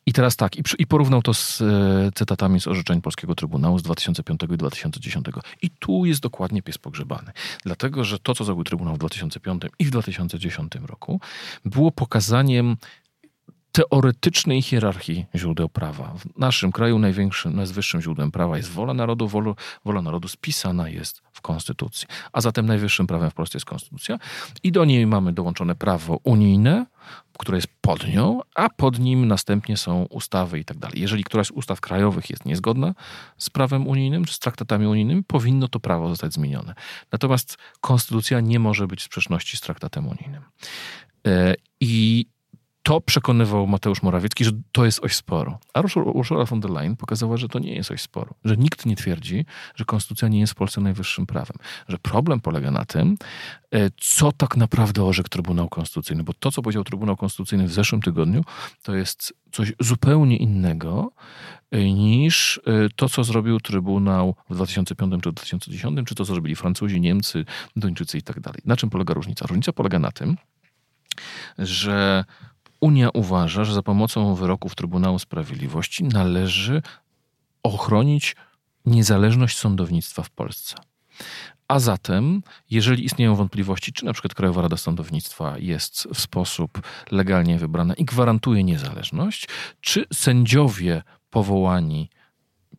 I 0.05 0.13
teraz 0.13 0.35
tak, 0.35 0.55
i, 0.55 0.63
i 0.77 0.87
porównał 0.87 1.21
to 1.21 1.33
z 1.33 1.61
e, 1.61 1.65
cytatami 2.15 2.61
z 2.61 2.67
orzeczeń 2.67 3.01
Polskiego 3.01 3.35
Trybunału 3.35 3.79
z 3.79 3.83
2005 3.83 4.41
i 4.53 4.57
2010. 4.57 5.25
I 5.61 5.69
tu 5.69 6.05
jest 6.05 6.21
dokładnie 6.21 6.38
pies 6.63 6.77
pogrzebany. 6.77 7.31
Dlatego, 7.65 8.03
że 8.03 8.19
to, 8.19 8.35
co 8.35 8.43
zrobił 8.43 8.63
Trybunał 8.63 8.95
w 8.95 8.97
2005 8.97 9.61
i 9.79 9.85
w 9.85 9.89
2010 9.89 10.75
roku, 10.75 11.19
było 11.65 11.91
pokazaniem 11.91 12.77
teoretycznej 13.71 14.61
hierarchii 14.61 15.25
źródeł 15.35 15.69
prawa. 15.69 16.13
W 16.17 16.39
naszym 16.39 16.71
kraju 16.71 16.99
największym, 16.99 17.55
najwyższym 17.55 18.01
źródłem 18.01 18.31
prawa 18.31 18.57
jest 18.57 18.69
wola 18.69 18.93
narodu. 18.93 19.27
Wola, 19.27 19.53
wola 19.85 20.01
narodu 20.01 20.27
spisana 20.27 20.89
jest 20.89 21.21
w 21.31 21.41
Konstytucji. 21.41 22.07
A 22.33 22.41
zatem 22.41 22.65
najwyższym 22.65 23.07
prawem 23.07 23.29
w 23.29 23.33
Polsce 23.33 23.57
jest 23.57 23.65
Konstytucja. 23.65 24.19
I 24.63 24.71
do 24.71 24.85
niej 24.85 25.07
mamy 25.07 25.33
dołączone 25.33 25.75
prawo 25.75 26.19
unijne, 26.23 26.85
które 27.39 27.57
jest 27.57 27.67
pod 27.81 28.07
nią, 28.07 28.39
a 28.55 28.69
pod 28.69 28.99
nim 28.99 29.27
następnie 29.27 29.77
są 29.77 30.05
ustawy 30.09 30.59
i 30.59 30.65
tak 30.65 30.77
dalej. 30.77 31.01
Jeżeli 31.01 31.23
któraś 31.23 31.47
z 31.47 31.51
ustaw 31.51 31.81
krajowych 31.81 32.29
jest 32.29 32.45
niezgodna 32.45 32.93
z 33.37 33.49
prawem 33.49 33.87
unijnym 33.87 34.25
czy 34.25 34.33
z 34.33 34.39
traktatami 34.39 34.87
unijnymi, 34.87 35.23
powinno 35.23 35.67
to 35.67 35.79
prawo 35.79 36.09
zostać 36.09 36.33
zmienione. 36.33 36.73
Natomiast 37.11 37.57
konstytucja 37.81 38.39
nie 38.39 38.59
może 38.59 38.87
być 38.87 39.01
w 39.01 39.03
sprzeczności 39.03 39.57
z 39.57 39.61
traktatem 39.61 40.07
unijnym. 40.07 40.43
E, 41.27 41.55
I 41.81 42.25
to 42.89 43.01
przekonywał 43.01 43.67
Mateusz 43.67 44.01
Morawiecki, 44.03 44.45
że 44.45 44.51
to 44.71 44.85
jest 44.85 45.03
oś 45.03 45.15
sporu. 45.15 45.57
A 45.73 45.81
Ursula 46.13 46.45
von 46.45 46.59
der 46.59 46.71
Leyen 46.71 46.95
pokazała, 46.95 47.37
że 47.37 47.47
to 47.47 47.59
nie 47.59 47.75
jest 47.75 47.91
oś 47.91 48.01
sporu. 48.01 48.35
Że 48.45 48.57
nikt 48.57 48.85
nie 48.85 48.95
twierdzi, 48.95 49.45
że 49.75 49.85
konstytucja 49.85 50.27
nie 50.27 50.39
jest 50.39 50.53
w 50.53 50.55
Polsce 50.55 50.81
najwyższym 50.81 51.25
prawem. 51.25 51.57
Że 51.87 51.97
problem 51.97 52.39
polega 52.39 52.71
na 52.71 52.85
tym, 52.85 53.17
e, 53.71 53.89
co 53.97 54.31
tak 54.31 54.57
naprawdę 54.57 55.03
orzekł 55.03 55.29
Trybunał 55.29 55.69
Konstytucyjny. 55.69 56.23
Bo 56.23 56.33
to, 56.33 56.51
co 56.51 56.61
powiedział 56.61 56.83
Trybunał 56.83 57.17
Konstytucyjny 57.17 57.67
w 57.67 57.73
zeszłym 57.73 58.01
tygodniu, 58.01 58.43
to 58.83 58.95
jest 58.95 59.33
coś 59.51 59.73
zupełnie 59.79 60.37
innego 60.37 61.11
niż 61.93 62.61
to, 62.95 63.09
co 63.09 63.23
zrobił 63.23 63.59
Trybunał 63.59 64.35
w 64.49 64.55
2005 64.55 65.23
czy 65.23 65.31
2010, 65.31 66.07
czy 66.07 66.15
to, 66.15 66.25
co 66.25 66.33
zrobili 66.33 66.55
Francuzi, 66.55 67.01
Niemcy, 67.01 67.45
Duńczycy 67.75 68.17
i 68.17 68.21
tak 68.21 68.39
dalej. 68.39 68.61
Na 68.65 68.77
czym 68.77 68.89
polega 68.89 69.13
różnica? 69.13 69.45
Różnica 69.47 69.73
polega 69.73 69.99
na 69.99 70.11
tym, 70.11 70.37
że 71.57 72.25
Unia 72.81 73.09
uważa, 73.13 73.63
że 73.63 73.73
za 73.73 73.83
pomocą 73.83 74.35
wyroków 74.35 74.75
Trybunału 74.75 75.19
Sprawiedliwości 75.19 76.03
należy 76.03 76.81
ochronić 77.63 78.35
niezależność 78.85 79.57
sądownictwa 79.57 80.23
w 80.23 80.29
Polsce. 80.29 80.75
A 81.67 81.79
zatem, 81.79 82.43
jeżeli 82.69 83.05
istnieją 83.05 83.35
wątpliwości, 83.35 83.93
czy 83.93 84.05
na 84.05 84.13
przykład 84.13 84.33
Krajowa 84.33 84.61
Rada 84.61 84.77
Sądownictwa 84.77 85.57
jest 85.57 86.07
w 86.13 86.19
sposób 86.19 86.81
legalnie 87.11 87.57
wybrana 87.57 87.93
i 87.93 88.05
gwarantuje 88.05 88.63
niezależność, 88.63 89.47
czy 89.81 90.05
sędziowie 90.13 91.03
powołani 91.29 92.09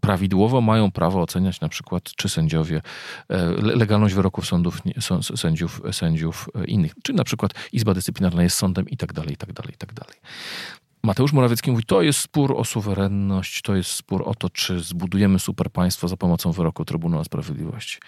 prawidłowo 0.00 0.60
mają 0.60 0.90
prawo 0.90 1.20
oceniać 1.22 1.60
na 1.60 1.68
przykład, 1.68 2.02
czy 2.02 2.28
sędziowie, 2.28 2.82
e, 3.28 3.46
legalność 3.60 4.14
wyroków 4.14 4.46
sądów, 4.46 4.82
sędziów, 5.36 5.82
sędziów 5.92 6.48
e, 6.54 6.64
innych, 6.64 6.92
czy 7.02 7.12
na 7.12 7.24
przykład 7.24 7.52
Izba 7.72 7.94
Dyscyplinarna 7.94 8.42
jest 8.42 8.56
sądem 8.56 8.88
i 8.88 8.96
tak 8.96 9.12
dalej, 9.12 9.32
i 9.32 9.36
tak 9.36 9.52
dalej, 9.52 9.74
i 9.74 9.78
tak 9.78 9.94
dalej. 9.94 10.16
Mateusz 11.02 11.32
Morawiecki 11.32 11.70
mówi, 11.70 11.84
to 11.84 12.02
jest 12.02 12.18
spór 12.18 12.54
o 12.56 12.64
suwerenność, 12.64 13.62
to 13.62 13.76
jest 13.76 13.90
spór 13.90 14.22
o 14.26 14.34
to, 14.34 14.50
czy 14.50 14.80
zbudujemy 14.80 15.38
super 15.38 15.70
państwo 15.70 16.08
za 16.08 16.16
pomocą 16.16 16.52
wyroku 16.52 16.84
Trybunału 16.84 17.24
Sprawiedliwości. 17.24 17.98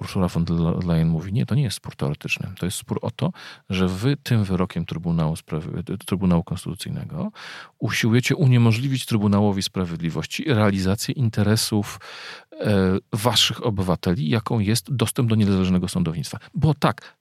Ursula 0.00 0.28
von 0.28 0.44
der 0.44 0.84
Leyen 0.86 1.08
mówi, 1.08 1.32
nie, 1.32 1.46
to 1.46 1.54
nie 1.54 1.62
jest 1.62 1.76
spór 1.76 1.96
teoretyczny. 1.96 2.52
To 2.58 2.66
jest 2.66 2.78
spór 2.78 2.98
o 3.02 3.10
to, 3.10 3.32
że 3.70 3.88
wy 3.88 4.16
tym 4.16 4.44
wyrokiem 4.44 4.84
Trybunału, 4.84 5.34
Trybunału 6.06 6.42
Konstytucyjnego 6.42 7.32
usiłujecie 7.78 8.36
uniemożliwić 8.36 9.06
Trybunałowi 9.06 9.62
Sprawiedliwości 9.62 10.44
realizację 10.46 11.14
interesów 11.14 12.00
e, 12.52 12.98
waszych 13.12 13.66
obywateli, 13.66 14.28
jaką 14.28 14.58
jest 14.58 14.94
dostęp 14.94 15.28
do 15.28 15.34
niezależnego 15.34 15.88
sądownictwa. 15.88 16.38
Bo 16.54 16.74
tak, 16.74 17.16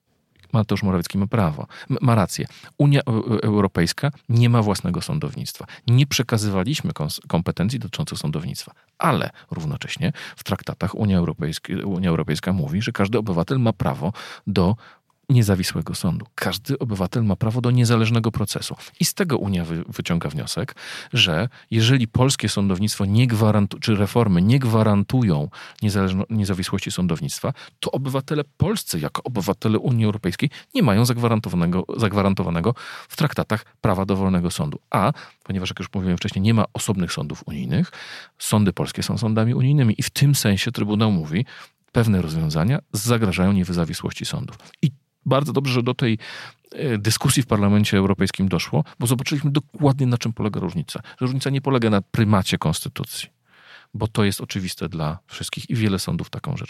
Mateusz 0.53 0.84
Morawiecki 0.84 1.17
ma 1.17 1.27
prawo, 1.27 1.67
ma 2.01 2.15
rację. 2.15 2.48
Unia 2.77 3.01
Europejska 3.43 4.12
nie 4.29 4.50
ma 4.50 4.62
własnego 4.62 5.01
sądownictwa. 5.01 5.65
Nie 5.88 6.08
przekazywaliśmy 6.08 6.91
kompetencji 7.27 7.79
dotyczących 7.79 8.17
sądownictwa, 8.17 8.72
ale 8.98 9.29
równocześnie 9.51 10.13
w 10.36 10.43
traktatach 10.43 10.96
Unia 10.96 11.17
Europejska, 11.17 11.74
Unia 11.86 12.10
Europejska 12.10 12.53
mówi, 12.53 12.81
że 12.81 12.91
każdy 12.91 13.17
obywatel 13.17 13.60
ma 13.60 13.74
prawo 13.74 14.13
do 14.48 14.75
niezawisłego 15.31 15.95
sądu. 15.95 16.25
Każdy 16.35 16.79
obywatel 16.79 17.23
ma 17.23 17.35
prawo 17.35 17.61
do 17.61 17.71
niezależnego 17.71 18.31
procesu. 18.31 18.75
I 19.00 19.05
z 19.05 19.13
tego 19.13 19.38
Unia 19.38 19.65
wy, 19.65 19.83
wyciąga 19.88 20.29
wniosek, 20.29 20.75
że 21.13 21.50
jeżeli 21.71 22.07
polskie 22.07 22.50
sądownictwo 22.50 23.05
nie 23.05 23.27
gwarantu, 23.27 23.79
czy 23.79 23.95
reformy 23.95 24.41
nie 24.41 24.59
gwarantują 24.59 25.50
niezawisłości 26.29 26.91
sądownictwa, 26.91 27.53
to 27.79 27.91
obywatele 27.91 28.43
polscy, 28.57 29.00
jako 29.00 29.23
obywatele 29.23 29.79
Unii 29.79 30.05
Europejskiej, 30.05 30.50
nie 30.75 30.83
mają 30.83 31.05
zagwarantowanego, 31.05 31.85
zagwarantowanego 31.97 32.73
w 33.09 33.15
traktatach 33.15 33.65
prawa 33.81 34.05
do 34.05 34.15
wolnego 34.15 34.51
sądu. 34.51 34.79
A, 34.89 35.13
ponieważ 35.43 35.69
jak 35.69 35.79
już 35.79 35.93
mówiłem 35.93 36.17
wcześniej, 36.17 36.41
nie 36.41 36.53
ma 36.53 36.65
osobnych 36.73 37.13
sądów 37.13 37.43
unijnych, 37.45 37.91
sądy 38.39 38.73
polskie 38.73 39.03
są 39.03 39.17
sądami 39.17 39.53
unijnymi 39.53 39.95
i 39.97 40.03
w 40.03 40.09
tym 40.09 40.35
sensie 40.35 40.71
Trybunał 40.71 41.11
mówi, 41.11 41.45
pewne 41.91 42.21
rozwiązania 42.21 42.79
zagrażają 42.93 43.51
niezawisłości 43.51 44.25
sądów. 44.25 44.57
I 44.81 44.91
bardzo 45.25 45.53
dobrze, 45.53 45.73
że 45.73 45.83
do 45.83 45.93
tej 45.93 46.17
e, 46.71 46.97
dyskusji 46.97 47.43
w 47.43 47.47
Parlamencie 47.47 47.97
Europejskim 47.97 48.47
doszło, 48.47 48.83
bo 48.99 49.07
zobaczyliśmy 49.07 49.51
dokładnie 49.51 50.07
na 50.07 50.17
czym 50.17 50.33
polega 50.33 50.59
różnica. 50.59 51.01
Różnica 51.21 51.49
nie 51.49 51.61
polega 51.61 51.89
na 51.89 52.01
prymacie 52.01 52.57
konstytucji, 52.57 53.29
bo 53.93 54.07
to 54.07 54.23
jest 54.23 54.41
oczywiste 54.41 54.89
dla 54.89 55.19
wszystkich 55.27 55.69
i 55.69 55.75
wiele 55.75 55.99
sądów 55.99 56.29
taką 56.29 56.57
rzecz. 56.57 56.69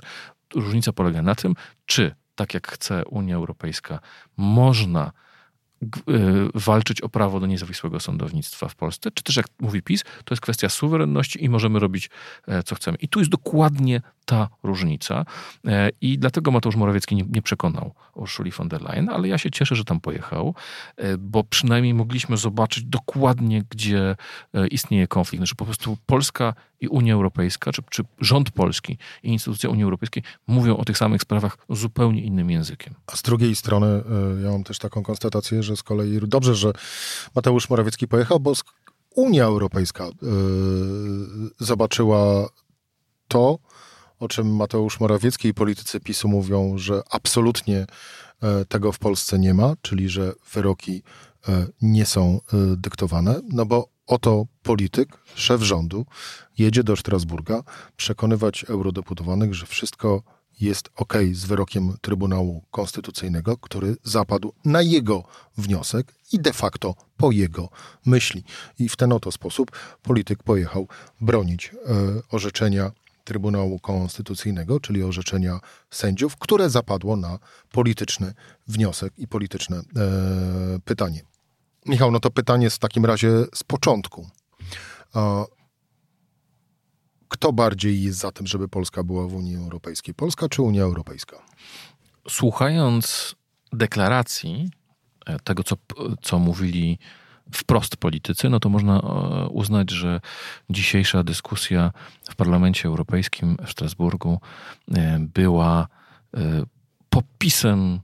Różnica 0.56 0.94
polega 0.94 1.22
na 1.22 1.36
tym, 1.36 1.56
czy 1.86 2.16
tak 2.36 2.54
jak 2.54 2.68
chce 2.68 3.06
Unia 3.06 3.36
Europejska, 3.36 4.00
można 4.38 5.12
walczyć 6.54 7.02
o 7.02 7.10
prawo 7.10 7.40
do 7.40 7.48
niezawisłego 7.48 8.00
sądownictwa 8.00 8.68
w 8.68 8.76
Polsce, 8.76 9.12
czy 9.12 9.24
też 9.24 9.36
jak 9.36 9.46
mówi 9.60 9.82
PiS, 9.82 10.04
to 10.04 10.34
jest 10.34 10.42
kwestia 10.42 10.70
suwerenności 10.70 11.44
i 11.44 11.50
możemy 11.50 11.80
robić 11.80 12.10
e, 12.48 12.64
co 12.64 12.76
chcemy. 12.76 12.98
I 12.98 13.08
tu 13.08 13.20
jest 13.20 13.32
dokładnie 13.32 14.02
ta 14.26 14.50
różnica 14.64 15.26
e, 15.68 15.90
i 16.02 16.20
dlatego 16.20 16.52
Mateusz 16.52 16.76
Morawiecki 16.76 17.16
nie, 17.16 17.24
nie 17.30 17.42
przekonał 17.42 17.94
Urszuli 18.16 18.52
von 18.52 18.68
der 18.68 18.82
Leyen, 18.82 19.10
ale 19.10 19.28
ja 19.28 19.38
się 19.38 19.52
cieszę, 19.52 19.76
że 19.76 19.84
tam 19.84 20.00
pojechał, 20.00 20.56
e, 20.98 21.18
bo 21.18 21.44
przynajmniej 21.44 21.94
mogliśmy 21.94 22.38
zobaczyć 22.38 22.84
dokładnie, 22.84 23.64
gdzie 23.70 24.16
istnieje 24.72 25.08
konflikt. 25.08 25.40
Znaczy 25.40 25.56
po 25.56 25.66
prostu 25.66 25.98
Polska 26.06 26.54
i 26.82 26.88
Unia 26.88 27.14
Europejska, 27.14 27.72
czy, 27.72 27.82
czy 27.90 28.04
rząd 28.20 28.52
polski 28.52 28.98
i 29.24 29.30
instytucje 29.30 29.70
Unii 29.70 29.84
Europejskiej 29.84 30.24
mówią 30.48 30.78
o 30.78 30.86
tych 30.86 30.98
samych 30.98 31.22
sprawach 31.22 31.58
zupełnie 31.70 32.22
innym 32.22 32.52
językiem. 32.52 32.94
A 33.08 33.16
z 33.16 33.22
drugiej 33.22 33.56
strony 33.56 34.04
ja 34.44 34.52
mam 34.52 34.64
też 34.64 34.80
taką 34.80 35.04
konstatację, 35.04 35.64
że 35.64 35.78
z 35.78 35.84
kolei 35.84 36.20
dobrze, 36.22 36.56
że 36.56 36.74
Mateusz 37.36 37.70
Morawiecki 37.70 38.08
pojechał, 38.08 38.40
bo 38.40 38.54
Unia 39.16 39.46
Europejska 39.46 40.06
yy, 40.06 40.12
zobaczyła 41.60 42.50
to, 43.28 43.60
o 44.20 44.28
czym 44.28 44.56
Mateusz 44.56 45.00
Morawiecki 45.00 45.48
i 45.48 45.54
politycy 45.54 46.00
PiSu 46.00 46.28
mówią, 46.28 46.78
że 46.78 47.02
absolutnie 47.10 47.86
yy, 48.42 48.66
tego 48.66 48.92
w 48.92 49.00
Polsce 49.00 49.40
nie 49.40 49.54
ma, 49.54 49.74
czyli 49.82 50.10
że 50.10 50.34
wyroki 50.54 51.04
nie 51.82 52.06
są 52.06 52.40
dyktowane, 52.78 53.42
no 53.50 53.66
bo 53.66 53.88
oto 54.08 54.46
polityk, 54.64 55.18
szef 55.36 55.62
rządu 55.62 56.06
jedzie 56.58 56.84
do 56.84 56.96
Strasburga 56.96 57.64
przekonywać 57.98 58.64
eurodeputowanych, 58.64 59.54
że 59.54 59.66
wszystko 59.66 60.24
jest 60.62 60.90
ok 60.96 61.14
z 61.32 61.46
wyrokiem 61.46 61.98
Trybunału 62.02 62.64
Konstytucyjnego, 62.72 63.58
który 63.58 63.96
zapadł 64.04 64.54
na 64.66 64.82
jego 64.82 65.24
wniosek 65.58 66.14
i 66.34 66.40
de 66.40 66.54
facto 66.54 66.96
po 67.18 67.32
jego 67.32 67.70
myśli. 68.06 68.44
I 68.80 68.90
w 68.90 68.96
ten 68.96 69.12
oto 69.12 69.32
sposób 69.32 69.72
polityk 70.02 70.44
pojechał 70.44 70.88
bronić 71.22 71.72
e, 71.74 71.76
orzeczenia 72.32 72.92
Trybunału 73.24 73.80
Konstytucyjnego, 73.80 74.80
czyli 74.80 75.04
orzeczenia 75.04 75.60
sędziów, 75.92 76.38
które 76.38 76.70
zapadło 76.70 77.16
na 77.16 77.40
polityczny 77.72 78.34
wniosek 78.68 79.14
i 79.18 79.28
polityczne 79.28 79.78
e, 79.78 79.82
pytanie. 80.86 81.31
Michał, 81.86 82.12
no 82.12 82.20
to 82.20 82.32
pytanie 82.32 82.64
jest 82.64 82.76
w 82.76 82.80
takim 82.80 83.06
razie 83.06 83.30
z 83.56 83.64
początku. 83.64 84.30
Kto 87.28 87.54
bardziej 87.54 88.04
jest 88.04 88.20
za 88.20 88.32
tym, 88.32 88.48
żeby 88.48 88.68
Polska 88.68 89.04
była 89.04 89.28
w 89.28 89.34
Unii 89.34 89.56
Europejskiej? 89.56 90.14
Polska 90.14 90.50
czy 90.50 90.62
Unia 90.62 90.84
Europejska? 90.84 91.38
Słuchając 92.30 93.36
deklaracji 93.74 94.70
e, 95.26 95.40
tego, 95.40 95.64
co, 95.64 95.76
co 96.22 96.40
mówili 96.40 97.00
wprost 97.54 97.98
politycy, 97.98 98.50
no 98.50 98.60
to 98.60 98.70
można 98.70 99.00
e, 99.00 99.48
uznać, 99.48 99.92
że 99.92 100.22
dzisiejsza 100.70 101.24
dyskusja 101.24 101.92
w 102.30 102.36
Parlamencie 102.36 102.88
Europejskim 102.88 103.58
w 103.66 103.72
Strasburgu 103.72 104.40
e, 104.92 105.20
była 105.20 105.88
popisem 107.10 108.00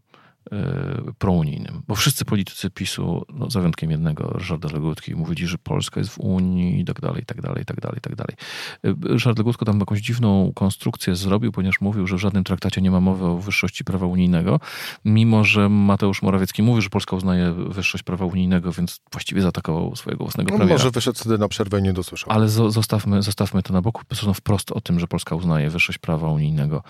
prounijnym. 1.17 1.81
Bo 1.87 1.95
wszyscy 1.95 2.25
politycy 2.25 2.69
PiSu, 2.69 3.25
no, 3.33 3.49
za 3.49 3.59
wyjątkiem 3.59 3.91
jednego, 3.91 4.29
Ryszarda 4.29 4.69
Legutki, 4.73 5.15
mówili, 5.15 5.47
że 5.47 5.57
Polska 5.57 5.99
jest 5.99 6.11
w 6.11 6.19
Unii 6.19 6.81
i 6.81 6.85
tak 6.85 7.01
dalej, 7.01 7.21
i 7.23 7.25
tak 7.25 7.41
dalej, 7.41 7.61
i 7.61 7.65
tak 7.65 7.81
dalej, 7.81 7.97
i 7.97 8.01
tak 8.01 8.15
dalej. 8.15 8.35
E, 8.83 9.13
Ryszard 9.13 9.37
Legutko 9.37 9.65
tam 9.65 9.79
jakąś 9.79 9.99
dziwną 9.99 10.51
konstrukcję 10.55 11.15
zrobił, 11.15 11.51
ponieważ 11.51 11.81
mówił, 11.81 12.07
że 12.07 12.15
w 12.15 12.19
żadnym 12.19 12.43
traktacie 12.43 12.81
nie 12.81 12.91
ma 12.91 12.99
mowy 12.99 13.25
o 13.25 13.37
wyższości 13.37 13.83
prawa 13.83 14.05
unijnego, 14.05 14.59
mimo 15.05 15.43
że 15.43 15.69
Mateusz 15.69 16.21
Morawiecki 16.21 16.63
mówi, 16.63 16.81
że 16.81 16.89
Polska 16.89 17.15
uznaje 17.15 17.51
wyższość 17.51 18.03
prawa 18.03 18.25
unijnego, 18.25 18.71
więc 18.71 19.01
właściwie 19.11 19.41
zaatakował 19.41 19.95
swojego 19.95 20.23
własnego 20.23 20.51
no, 20.51 20.57
premiera. 20.57 20.77
Może 20.77 20.91
wyszedł 20.91 21.19
wtedy 21.19 21.37
na 21.37 21.47
przerwę 21.47 21.79
i 21.79 21.83
nie 21.83 21.93
dosłyszał. 21.93 22.31
Ale 22.31 22.49
zostawmy, 22.49 23.21
zostawmy 23.21 23.63
to 23.63 23.73
na 23.73 23.81
boku. 23.81 24.01
Są 24.13 24.33
wprost 24.33 24.71
o 24.71 24.81
tym, 24.81 24.99
że 24.99 25.07
Polska 25.07 25.35
uznaje 25.35 25.69
wyższość 25.69 25.97
prawa 25.97 26.27
unijnego. 26.27 26.83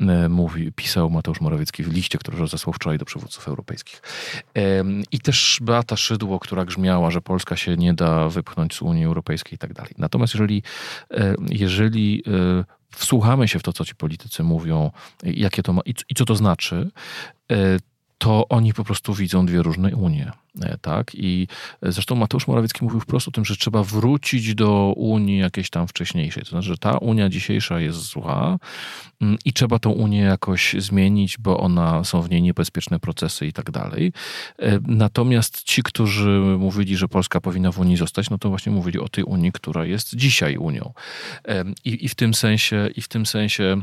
E, 0.00 0.28
mówi, 0.28 0.72
pisał 0.72 1.10
Mateusz 1.10 1.40
Morawiecki 1.40 1.82
w 1.82 1.92
liście, 1.92 2.18
który 2.18 2.38
rozesłał 2.38 2.72
wczoraj 2.72 2.98
do 2.98 3.04
przywódców 3.04 3.48
europejskich. 3.48 4.02
I 5.12 5.20
też 5.20 5.58
Beata 5.62 5.96
Szydło, 5.96 6.38
która 6.40 6.64
grzmiała, 6.64 7.10
że 7.10 7.20
Polska 7.20 7.56
się 7.56 7.76
nie 7.76 7.94
da 7.94 8.28
wypchnąć 8.28 8.74
z 8.74 8.82
Unii 8.82 9.04
Europejskiej 9.04 9.54
i 9.54 9.58
tak 9.58 9.72
dalej. 9.72 9.92
Natomiast 9.98 10.34
jeżeli, 10.34 10.62
e, 11.10 11.34
jeżeli 11.50 12.22
e, 12.26 12.64
wsłuchamy 12.90 13.48
się 13.48 13.58
w 13.58 13.62
to, 13.62 13.72
co 13.72 13.84
ci 13.84 13.94
politycy 13.94 14.42
mówią, 14.42 14.90
jakie 15.22 15.62
to 15.62 15.72
ma 15.72 15.82
i, 15.84 16.14
co 16.14 16.24
to 16.24 16.36
znaczy, 16.36 16.90
to 18.18 18.48
oni 18.48 18.74
po 18.74 18.84
prostu 18.84 19.14
widzą 19.14 19.46
dwie 19.46 19.62
różne 19.62 19.96
Unie. 19.96 20.32
E, 20.62 20.78
tak? 20.78 21.12
I 21.14 21.48
zresztą 21.82 22.14
Mateusz 22.14 22.46
Morawiecki 22.48 22.84
mówił 22.84 23.00
wprost 23.00 23.28
o 23.28 23.30
tym, 23.30 23.44
że 23.44 23.56
trzeba 23.56 23.82
wrócić 23.82 24.54
do 24.54 24.92
Unii 24.96 25.38
jakiejś 25.38 25.70
tam 25.70 25.88
wcześniejszej. 25.88 26.42
To 26.42 26.50
znaczy, 26.50 26.68
że 26.68 26.78
ta 26.78 26.98
Unia 26.98 27.28
dzisiejsza 27.28 27.80
jest 27.80 27.98
zła 27.98 28.58
mm, 29.20 29.38
i 29.44 29.52
trzeba 29.52 29.78
tą 29.78 29.90
Unię 29.90 30.20
jakoś 30.20 30.74
zmienić, 30.78 31.38
bo 31.38 31.60
ona 31.60 32.04
są 32.04 32.22
w 32.22 32.30
niej 32.30 32.42
niebezpieczne 32.42 32.98
procesy 32.98 33.46
i 33.46 33.52
tak 33.52 33.70
dalej. 33.70 34.12
E, 34.58 34.78
natomiast 34.86 35.62
ci, 35.62 35.82
którzy 35.82 36.40
mówili, 36.58 36.96
że 36.96 37.08
Polska 37.08 37.40
powinna 37.40 37.72
w 37.72 37.78
Unii 37.78 37.96
zostać, 37.96 38.30
no 38.30 38.38
to 38.38 38.48
właśnie 38.48 38.72
mówili 38.72 38.98
o 38.98 39.08
tej 39.08 39.24
Unii, 39.24 39.52
która 39.52 39.84
jest 39.84 40.16
dzisiaj 40.16 40.56
Unią. 40.56 40.92
E, 41.48 41.64
I, 41.84 42.04
i 42.04 42.08
w 42.08 42.14
tym 42.14 42.34
sensie, 42.34 42.88
i 42.96 43.02
w 43.02 43.08
tym 43.08 43.26
sensie 43.26 43.82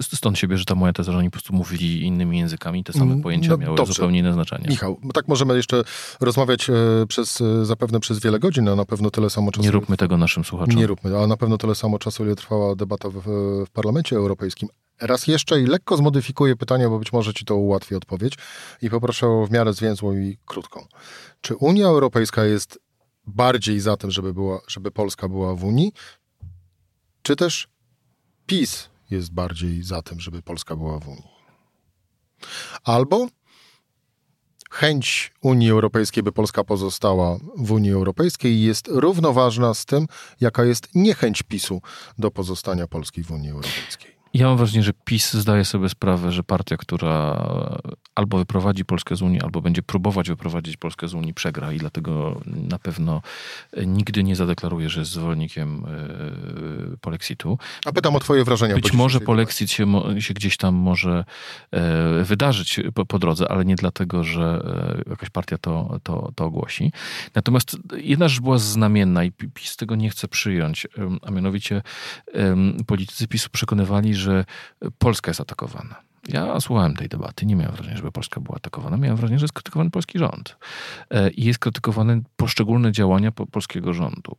Stąd 0.00 0.38
się 0.38 0.48
bierze 0.48 0.64
ta 0.64 0.74
moja 0.74 0.92
teza, 0.92 1.12
że 1.12 1.18
oni 1.18 1.30
po 1.30 1.32
prostu 1.32 1.54
mówili 1.54 2.02
innymi 2.02 2.38
językami, 2.38 2.84
te 2.84 2.92
same 2.92 3.04
mm, 3.04 3.22
pojęcia 3.22 3.50
no, 3.50 3.56
miały 3.56 3.76
dobrze. 3.76 3.92
zupełnie 3.92 4.18
inne 4.18 4.32
znaczenie. 4.32 4.66
Michał, 4.68 5.00
tak 5.14 5.28
możemy 5.28 5.56
jeszcze 5.56 5.82
rozmawiać 6.20 6.70
e, 6.70 6.74
przez, 7.08 7.40
e, 7.40 7.64
zapewne 7.64 8.00
przez 8.00 8.20
wiele 8.20 8.38
godzin, 8.38 8.68
a 8.68 8.76
na 8.76 8.84
pewno 8.84 9.10
tyle 9.10 9.30
samo 9.30 9.52
czasu... 9.52 9.64
Nie 9.64 9.70
róbmy 9.70 9.96
tego 9.96 10.16
naszym 10.16 10.44
słuchaczom. 10.44 10.76
Nie 10.76 10.86
róbmy, 10.86 11.16
ale 11.16 11.26
na 11.26 11.36
pewno 11.36 11.58
tyle 11.58 11.74
samo 11.74 11.98
czasu, 11.98 12.24
ile 12.24 12.36
trwała 12.36 12.76
debata 12.76 13.08
w, 13.10 13.22
w 13.66 13.70
Parlamencie 13.72 14.16
Europejskim. 14.16 14.68
Raz 15.00 15.26
jeszcze 15.26 15.60
i 15.60 15.66
lekko 15.66 15.96
zmodyfikuję 15.96 16.56
pytanie, 16.56 16.88
bo 16.88 16.98
być 16.98 17.12
może 17.12 17.34
ci 17.34 17.44
to 17.44 17.56
ułatwi 17.56 17.94
odpowiedź 17.94 18.34
i 18.82 18.90
poproszę 18.90 19.26
o 19.26 19.46
w 19.46 19.50
miarę 19.50 19.72
zwięzłą 19.72 20.16
i 20.16 20.38
krótką. 20.46 20.86
Czy 21.40 21.56
Unia 21.56 21.86
Europejska 21.86 22.44
jest 22.44 22.78
bardziej 23.26 23.80
za 23.80 23.96
tym, 23.96 24.10
żeby, 24.10 24.34
była, 24.34 24.60
żeby 24.68 24.90
Polska 24.90 25.28
była 25.28 25.54
w 25.54 25.64
Unii, 25.64 25.92
czy 27.22 27.36
też 27.36 27.68
PiS 28.46 28.88
jest 29.10 29.32
bardziej 29.32 29.82
za 29.82 30.02
tym, 30.02 30.20
żeby 30.20 30.42
Polska 30.42 30.76
była 30.76 30.98
w 30.98 31.08
Unii. 31.08 31.30
Albo 32.84 33.28
chęć 34.70 35.32
Unii 35.42 35.70
Europejskiej, 35.70 36.22
by 36.22 36.32
Polska 36.32 36.64
pozostała 36.64 37.38
w 37.56 37.72
Unii 37.72 37.92
Europejskiej, 37.92 38.62
jest 38.62 38.88
równoważna 38.88 39.74
z 39.74 39.84
tym, 39.84 40.06
jaka 40.40 40.64
jest 40.64 40.88
niechęć 40.94 41.42
PiSu 41.42 41.82
do 42.18 42.30
pozostania 42.30 42.86
Polski 42.86 43.22
w 43.22 43.30
Unii 43.30 43.50
Europejskiej. 43.50 44.19
Ja 44.34 44.46
mam 44.46 44.56
wrażenie, 44.56 44.82
że 44.82 44.92
PiS 45.04 45.32
zdaje 45.32 45.64
sobie 45.64 45.88
sprawę, 45.88 46.32
że 46.32 46.42
partia, 46.42 46.76
która 46.76 47.46
albo 48.14 48.38
wyprowadzi 48.38 48.84
Polskę 48.84 49.16
z 49.16 49.22
Unii, 49.22 49.40
albo 49.40 49.60
będzie 49.60 49.82
próbować 49.82 50.28
wyprowadzić 50.28 50.76
Polskę 50.76 51.08
z 51.08 51.14
Unii, 51.14 51.34
przegra 51.34 51.72
i 51.72 51.78
dlatego 51.78 52.40
na 52.46 52.78
pewno 52.78 53.22
nigdy 53.86 54.24
nie 54.24 54.36
zadeklaruje, 54.36 54.88
że 54.88 55.00
jest 55.00 55.12
zwolennikiem 55.12 55.84
e, 55.84 56.96
polexitu. 57.00 57.58
A 57.86 57.92
pytam 57.92 58.16
o 58.16 58.20
twoje 58.20 58.44
wrażenia. 58.44 58.74
Być 58.74 58.92
może 58.92 59.20
polexit 59.20 59.70
się, 59.70 59.86
się, 60.18 60.34
gdzieś 60.34 60.56
tam 60.56 60.74
może 60.74 61.24
e, 61.70 62.24
wydarzyć 62.24 62.80
po, 62.94 63.06
po, 63.06 63.18
drodze, 63.18 63.50
ale 63.50 63.64
nie 63.64 63.76
dlatego, 63.76 64.24
że 64.24 64.62
e, 65.06 65.10
jakaś 65.10 65.30
partia 65.30 65.58
to, 65.58 65.98
to, 66.02 66.32
to 66.34 66.44
ogłosi. 66.44 66.92
Natomiast 67.34 67.76
jedna 67.96 68.28
rzecz 68.28 68.40
była 68.40 68.58
znamienna 68.58 69.24
i 69.24 69.32
PiS 69.32 69.76
tego 69.76 69.96
nie 69.96 70.10
chce 70.10 70.28
przyjąć, 70.28 70.86
a 71.22 71.30
mianowicie 71.30 71.82
politycy 72.86 73.28
PiSu 73.28 73.50
przekonywali, 73.52 74.14
że 74.20 74.44
Polska 74.98 75.30
jest 75.30 75.40
atakowana. 75.40 75.96
Ja 76.28 76.60
słuchałem 76.60 76.96
tej 76.96 77.08
debaty, 77.08 77.46
nie 77.46 77.56
miałem 77.56 77.74
wrażenia, 77.74 77.96
żeby 77.96 78.12
Polska 78.12 78.40
była 78.40 78.56
atakowana. 78.56 78.96
Miałem 78.96 79.16
wrażenie, 79.16 79.38
że 79.38 79.44
jest 79.44 79.54
krytykowany 79.54 79.90
polski 79.90 80.18
rząd. 80.18 80.56
E, 81.10 81.30
I 81.30 81.44
jest 81.44 81.58
krytykowane 81.58 82.20
poszczególne 82.36 82.92
działania 82.92 83.32
polskiego 83.32 83.92
rządu. 83.92 84.36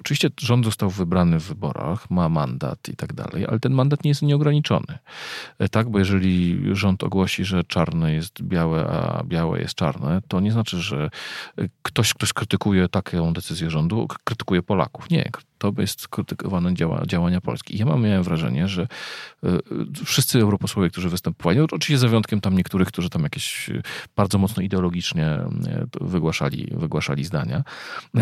Oczywiście 0.00 0.28
rząd 0.40 0.64
został 0.64 0.90
wybrany 0.90 1.40
w 1.40 1.44
wyborach, 1.44 2.10
ma 2.10 2.28
mandat 2.28 2.88
i 2.88 2.96
tak 2.96 3.12
dalej, 3.12 3.46
ale 3.46 3.60
ten 3.60 3.72
mandat 3.72 4.04
nie 4.04 4.10
jest 4.10 4.22
nieograniczony. 4.22 4.98
E, 5.58 5.68
tak, 5.68 5.90
bo 5.90 5.98
jeżeli 5.98 6.60
rząd 6.72 7.04
ogłosi, 7.04 7.44
że 7.44 7.64
czarne 7.64 8.14
jest 8.14 8.42
białe, 8.42 8.86
a 8.86 9.24
białe 9.24 9.60
jest 9.60 9.74
czarne, 9.74 10.20
to 10.28 10.40
nie 10.40 10.52
znaczy, 10.52 10.80
że 10.80 11.10
ktoś, 11.82 12.14
kto 12.14 12.26
krytykuje 12.34 12.88
taką 12.88 13.32
decyzję 13.32 13.70
rządu, 13.70 14.08
krytykuje 14.24 14.62
Polaków. 14.62 15.10
Nie, 15.10 15.30
to 15.58 15.72
jest 15.78 16.08
krytykowane 16.08 16.74
działa, 16.74 17.06
działania 17.06 17.40
Polski. 17.40 17.78
Ja 17.78 17.86
mam, 17.86 18.02
miałem 18.02 18.22
wrażenie, 18.22 18.68
że 18.68 18.86
y, 19.44 20.04
wszyscy 20.04 20.40
europosłowie, 20.40 20.90
którzy 20.90 21.08
występowali, 21.08 21.60
oczywiście 21.60 21.98
za 21.98 22.08
wyjątkiem 22.08 22.40
tam 22.40 22.56
niektórych, 22.56 22.88
którzy 22.88 23.10
tam 23.10 23.22
jakieś 23.22 23.70
bardzo 24.16 24.38
mocno 24.38 24.62
ideologicznie 24.62 25.38
wygłaszali, 26.00 26.72
wygłaszali 26.76 27.24
zdania, 27.24 27.64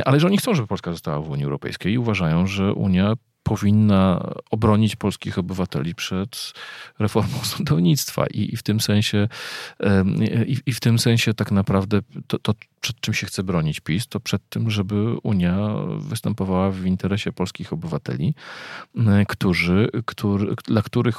ale 0.04 0.20
że 0.20 0.26
oni 0.26 0.38
chcą, 0.38 0.54
żeby 0.54 0.68
Polska 0.68 0.92
została 0.92 1.20
w 1.20 1.30
Unii 1.30 1.44
Europejskiej 1.44 1.67
i 1.90 1.98
uważają, 1.98 2.46
że 2.46 2.72
Unia 2.72 3.14
powinna 3.42 4.32
obronić 4.50 4.96
polskich 4.96 5.38
obywateli 5.38 5.94
przed 5.94 6.52
reformą 6.98 7.38
sądownictwa. 7.56 8.26
I, 8.26 8.54
i 8.54 8.56
w 8.56 8.62
tym 8.62 8.80
sensie 8.80 9.28
i, 10.46 10.56
i, 10.66 10.72
w 10.72 10.80
tym 10.80 10.98
sensie 10.98 11.34
tak 11.34 11.52
naprawdę 11.52 12.00
to, 12.26 12.38
to, 12.38 12.54
przed 12.80 13.00
czym 13.00 13.14
się 13.14 13.26
chce 13.26 13.42
bronić 13.42 13.80
PiS, 13.80 14.06
to 14.06 14.20
przed 14.20 14.48
tym, 14.48 14.70
żeby 14.70 15.16
Unia 15.22 15.68
występowała 15.98 16.70
w 16.70 16.84
interesie 16.84 17.32
polskich 17.32 17.72
obywateli, 17.72 18.34
którzy, 19.28 19.88
który, 20.06 20.54
dla 20.66 20.82
których 20.82 21.18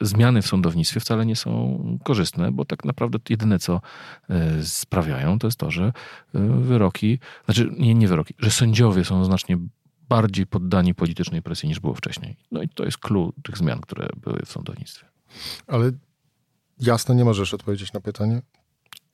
zmiany 0.00 0.42
w 0.42 0.46
sądownictwie 0.46 1.00
wcale 1.00 1.26
nie 1.26 1.36
są 1.36 1.78
korzystne, 2.04 2.52
bo 2.52 2.64
tak 2.64 2.84
naprawdę 2.84 3.18
jedyne, 3.28 3.58
co 3.58 3.80
e, 4.30 4.64
sprawiają, 4.64 5.38
to 5.38 5.46
jest 5.46 5.58
to, 5.58 5.70
że 5.70 5.84
e, 5.84 5.92
wyroki, 6.60 7.18
znaczy 7.44 7.70
nie, 7.78 7.94
nie 7.94 8.08
wyroki, 8.08 8.34
że 8.38 8.50
sędziowie 8.50 9.04
są 9.04 9.24
znacznie 9.24 9.58
bardziej 10.08 10.46
poddani 10.46 10.94
politycznej 10.94 11.42
presji 11.42 11.68
niż 11.68 11.80
było 11.80 11.94
wcześniej. 11.94 12.36
No 12.50 12.62
i 12.62 12.68
to 12.68 12.84
jest 12.84 12.98
clue 12.98 13.32
tych 13.42 13.58
zmian, 13.58 13.80
które 13.80 14.08
były 14.16 14.38
w 14.44 14.50
sądownictwie. 14.50 15.06
Ale 15.66 15.92
jasno 16.80 17.14
nie 17.14 17.24
możesz 17.24 17.54
odpowiedzieć 17.54 17.92
na 17.92 18.00
pytanie? 18.00 18.42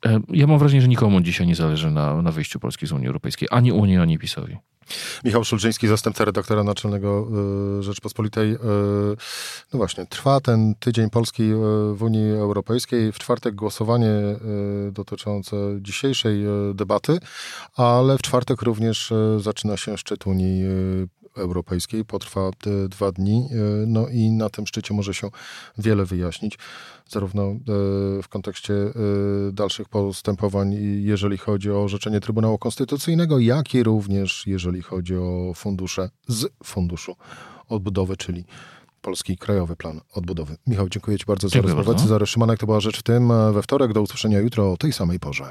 E, 0.06 0.20
ja 0.28 0.46
mam 0.46 0.58
wrażenie, 0.58 0.82
że 0.82 0.88
nikomu 0.88 1.20
dzisiaj 1.20 1.46
nie 1.46 1.54
zależy 1.54 1.90
na, 1.90 2.22
na 2.22 2.32
wyjściu 2.32 2.60
Polski 2.60 2.86
z 2.86 2.92
Unii 2.92 3.06
Europejskiej. 3.06 3.48
Ani 3.50 3.72
Unii, 3.72 3.98
ani 3.98 4.18
PiSowi. 4.18 4.58
Michał 5.24 5.44
Szulczyński, 5.44 5.88
zastępca 5.88 6.24
redaktora 6.24 6.64
naczelnego 6.64 7.28
y, 7.78 7.82
Rzeczpospolitej. 7.82 8.52
Y, 8.52 8.56
no 9.72 9.76
właśnie, 9.76 10.06
trwa 10.06 10.40
ten 10.40 10.74
tydzień 10.74 11.10
Polski 11.10 11.42
w 11.94 12.02
Unii 12.02 12.32
Europejskiej. 12.32 13.12
W 13.12 13.18
czwartek 13.18 13.54
głosowanie 13.54 14.10
dotyczące 14.92 15.56
dzisiejszej 15.80 16.44
debaty, 16.74 17.18
ale 17.76 18.18
w 18.18 18.22
czwartek 18.22 18.62
również 18.62 19.12
zaczyna 19.38 19.76
się 19.76 19.98
szczyt 19.98 20.26
Unii 20.26 20.64
Europejskiej. 21.36 22.04
Potrwa 22.04 22.50
dwa 22.88 23.12
dni. 23.12 23.48
No 23.86 24.08
i 24.08 24.30
na 24.30 24.50
tym 24.50 24.66
szczycie 24.66 24.94
może 24.94 25.14
się 25.14 25.30
wiele 25.78 26.04
wyjaśnić 26.04 26.58
zarówno 27.12 27.42
e, 27.42 27.56
w 28.22 28.28
kontekście 28.28 28.74
e, 28.74 28.92
dalszych 29.52 29.88
postępowań, 29.88 30.74
jeżeli 31.02 31.38
chodzi 31.38 31.70
o 31.70 31.82
orzeczenie 31.82 32.20
Trybunału 32.20 32.58
Konstytucyjnego, 32.58 33.38
jak 33.38 33.74
i 33.74 33.82
również 33.82 34.46
jeżeli 34.46 34.82
chodzi 34.82 35.16
o 35.16 35.52
fundusze 35.54 36.10
z 36.28 36.52
Funduszu 36.64 37.16
Odbudowy, 37.68 38.16
czyli 38.16 38.44
Polski 39.00 39.36
Krajowy 39.36 39.76
Plan 39.76 40.00
Odbudowy. 40.14 40.56
Michał, 40.66 40.88
dziękuję 40.88 41.18
Ci 41.18 41.24
bardzo 41.26 41.48
dziękuję 41.48 41.72
za 41.72 41.78
rozmowę. 41.78 41.98
Cezary 41.98 42.26
Szymanek 42.26 42.60
to 42.60 42.66
była 42.66 42.80
Rzecz 42.80 42.98
w 42.98 43.02
tym 43.02 43.32
we 43.52 43.62
wtorek. 43.62 43.92
Do 43.92 44.02
usłyszenia 44.02 44.40
jutro 44.40 44.72
o 44.72 44.76
tej 44.76 44.92
samej 44.92 45.20
porze. 45.20 45.50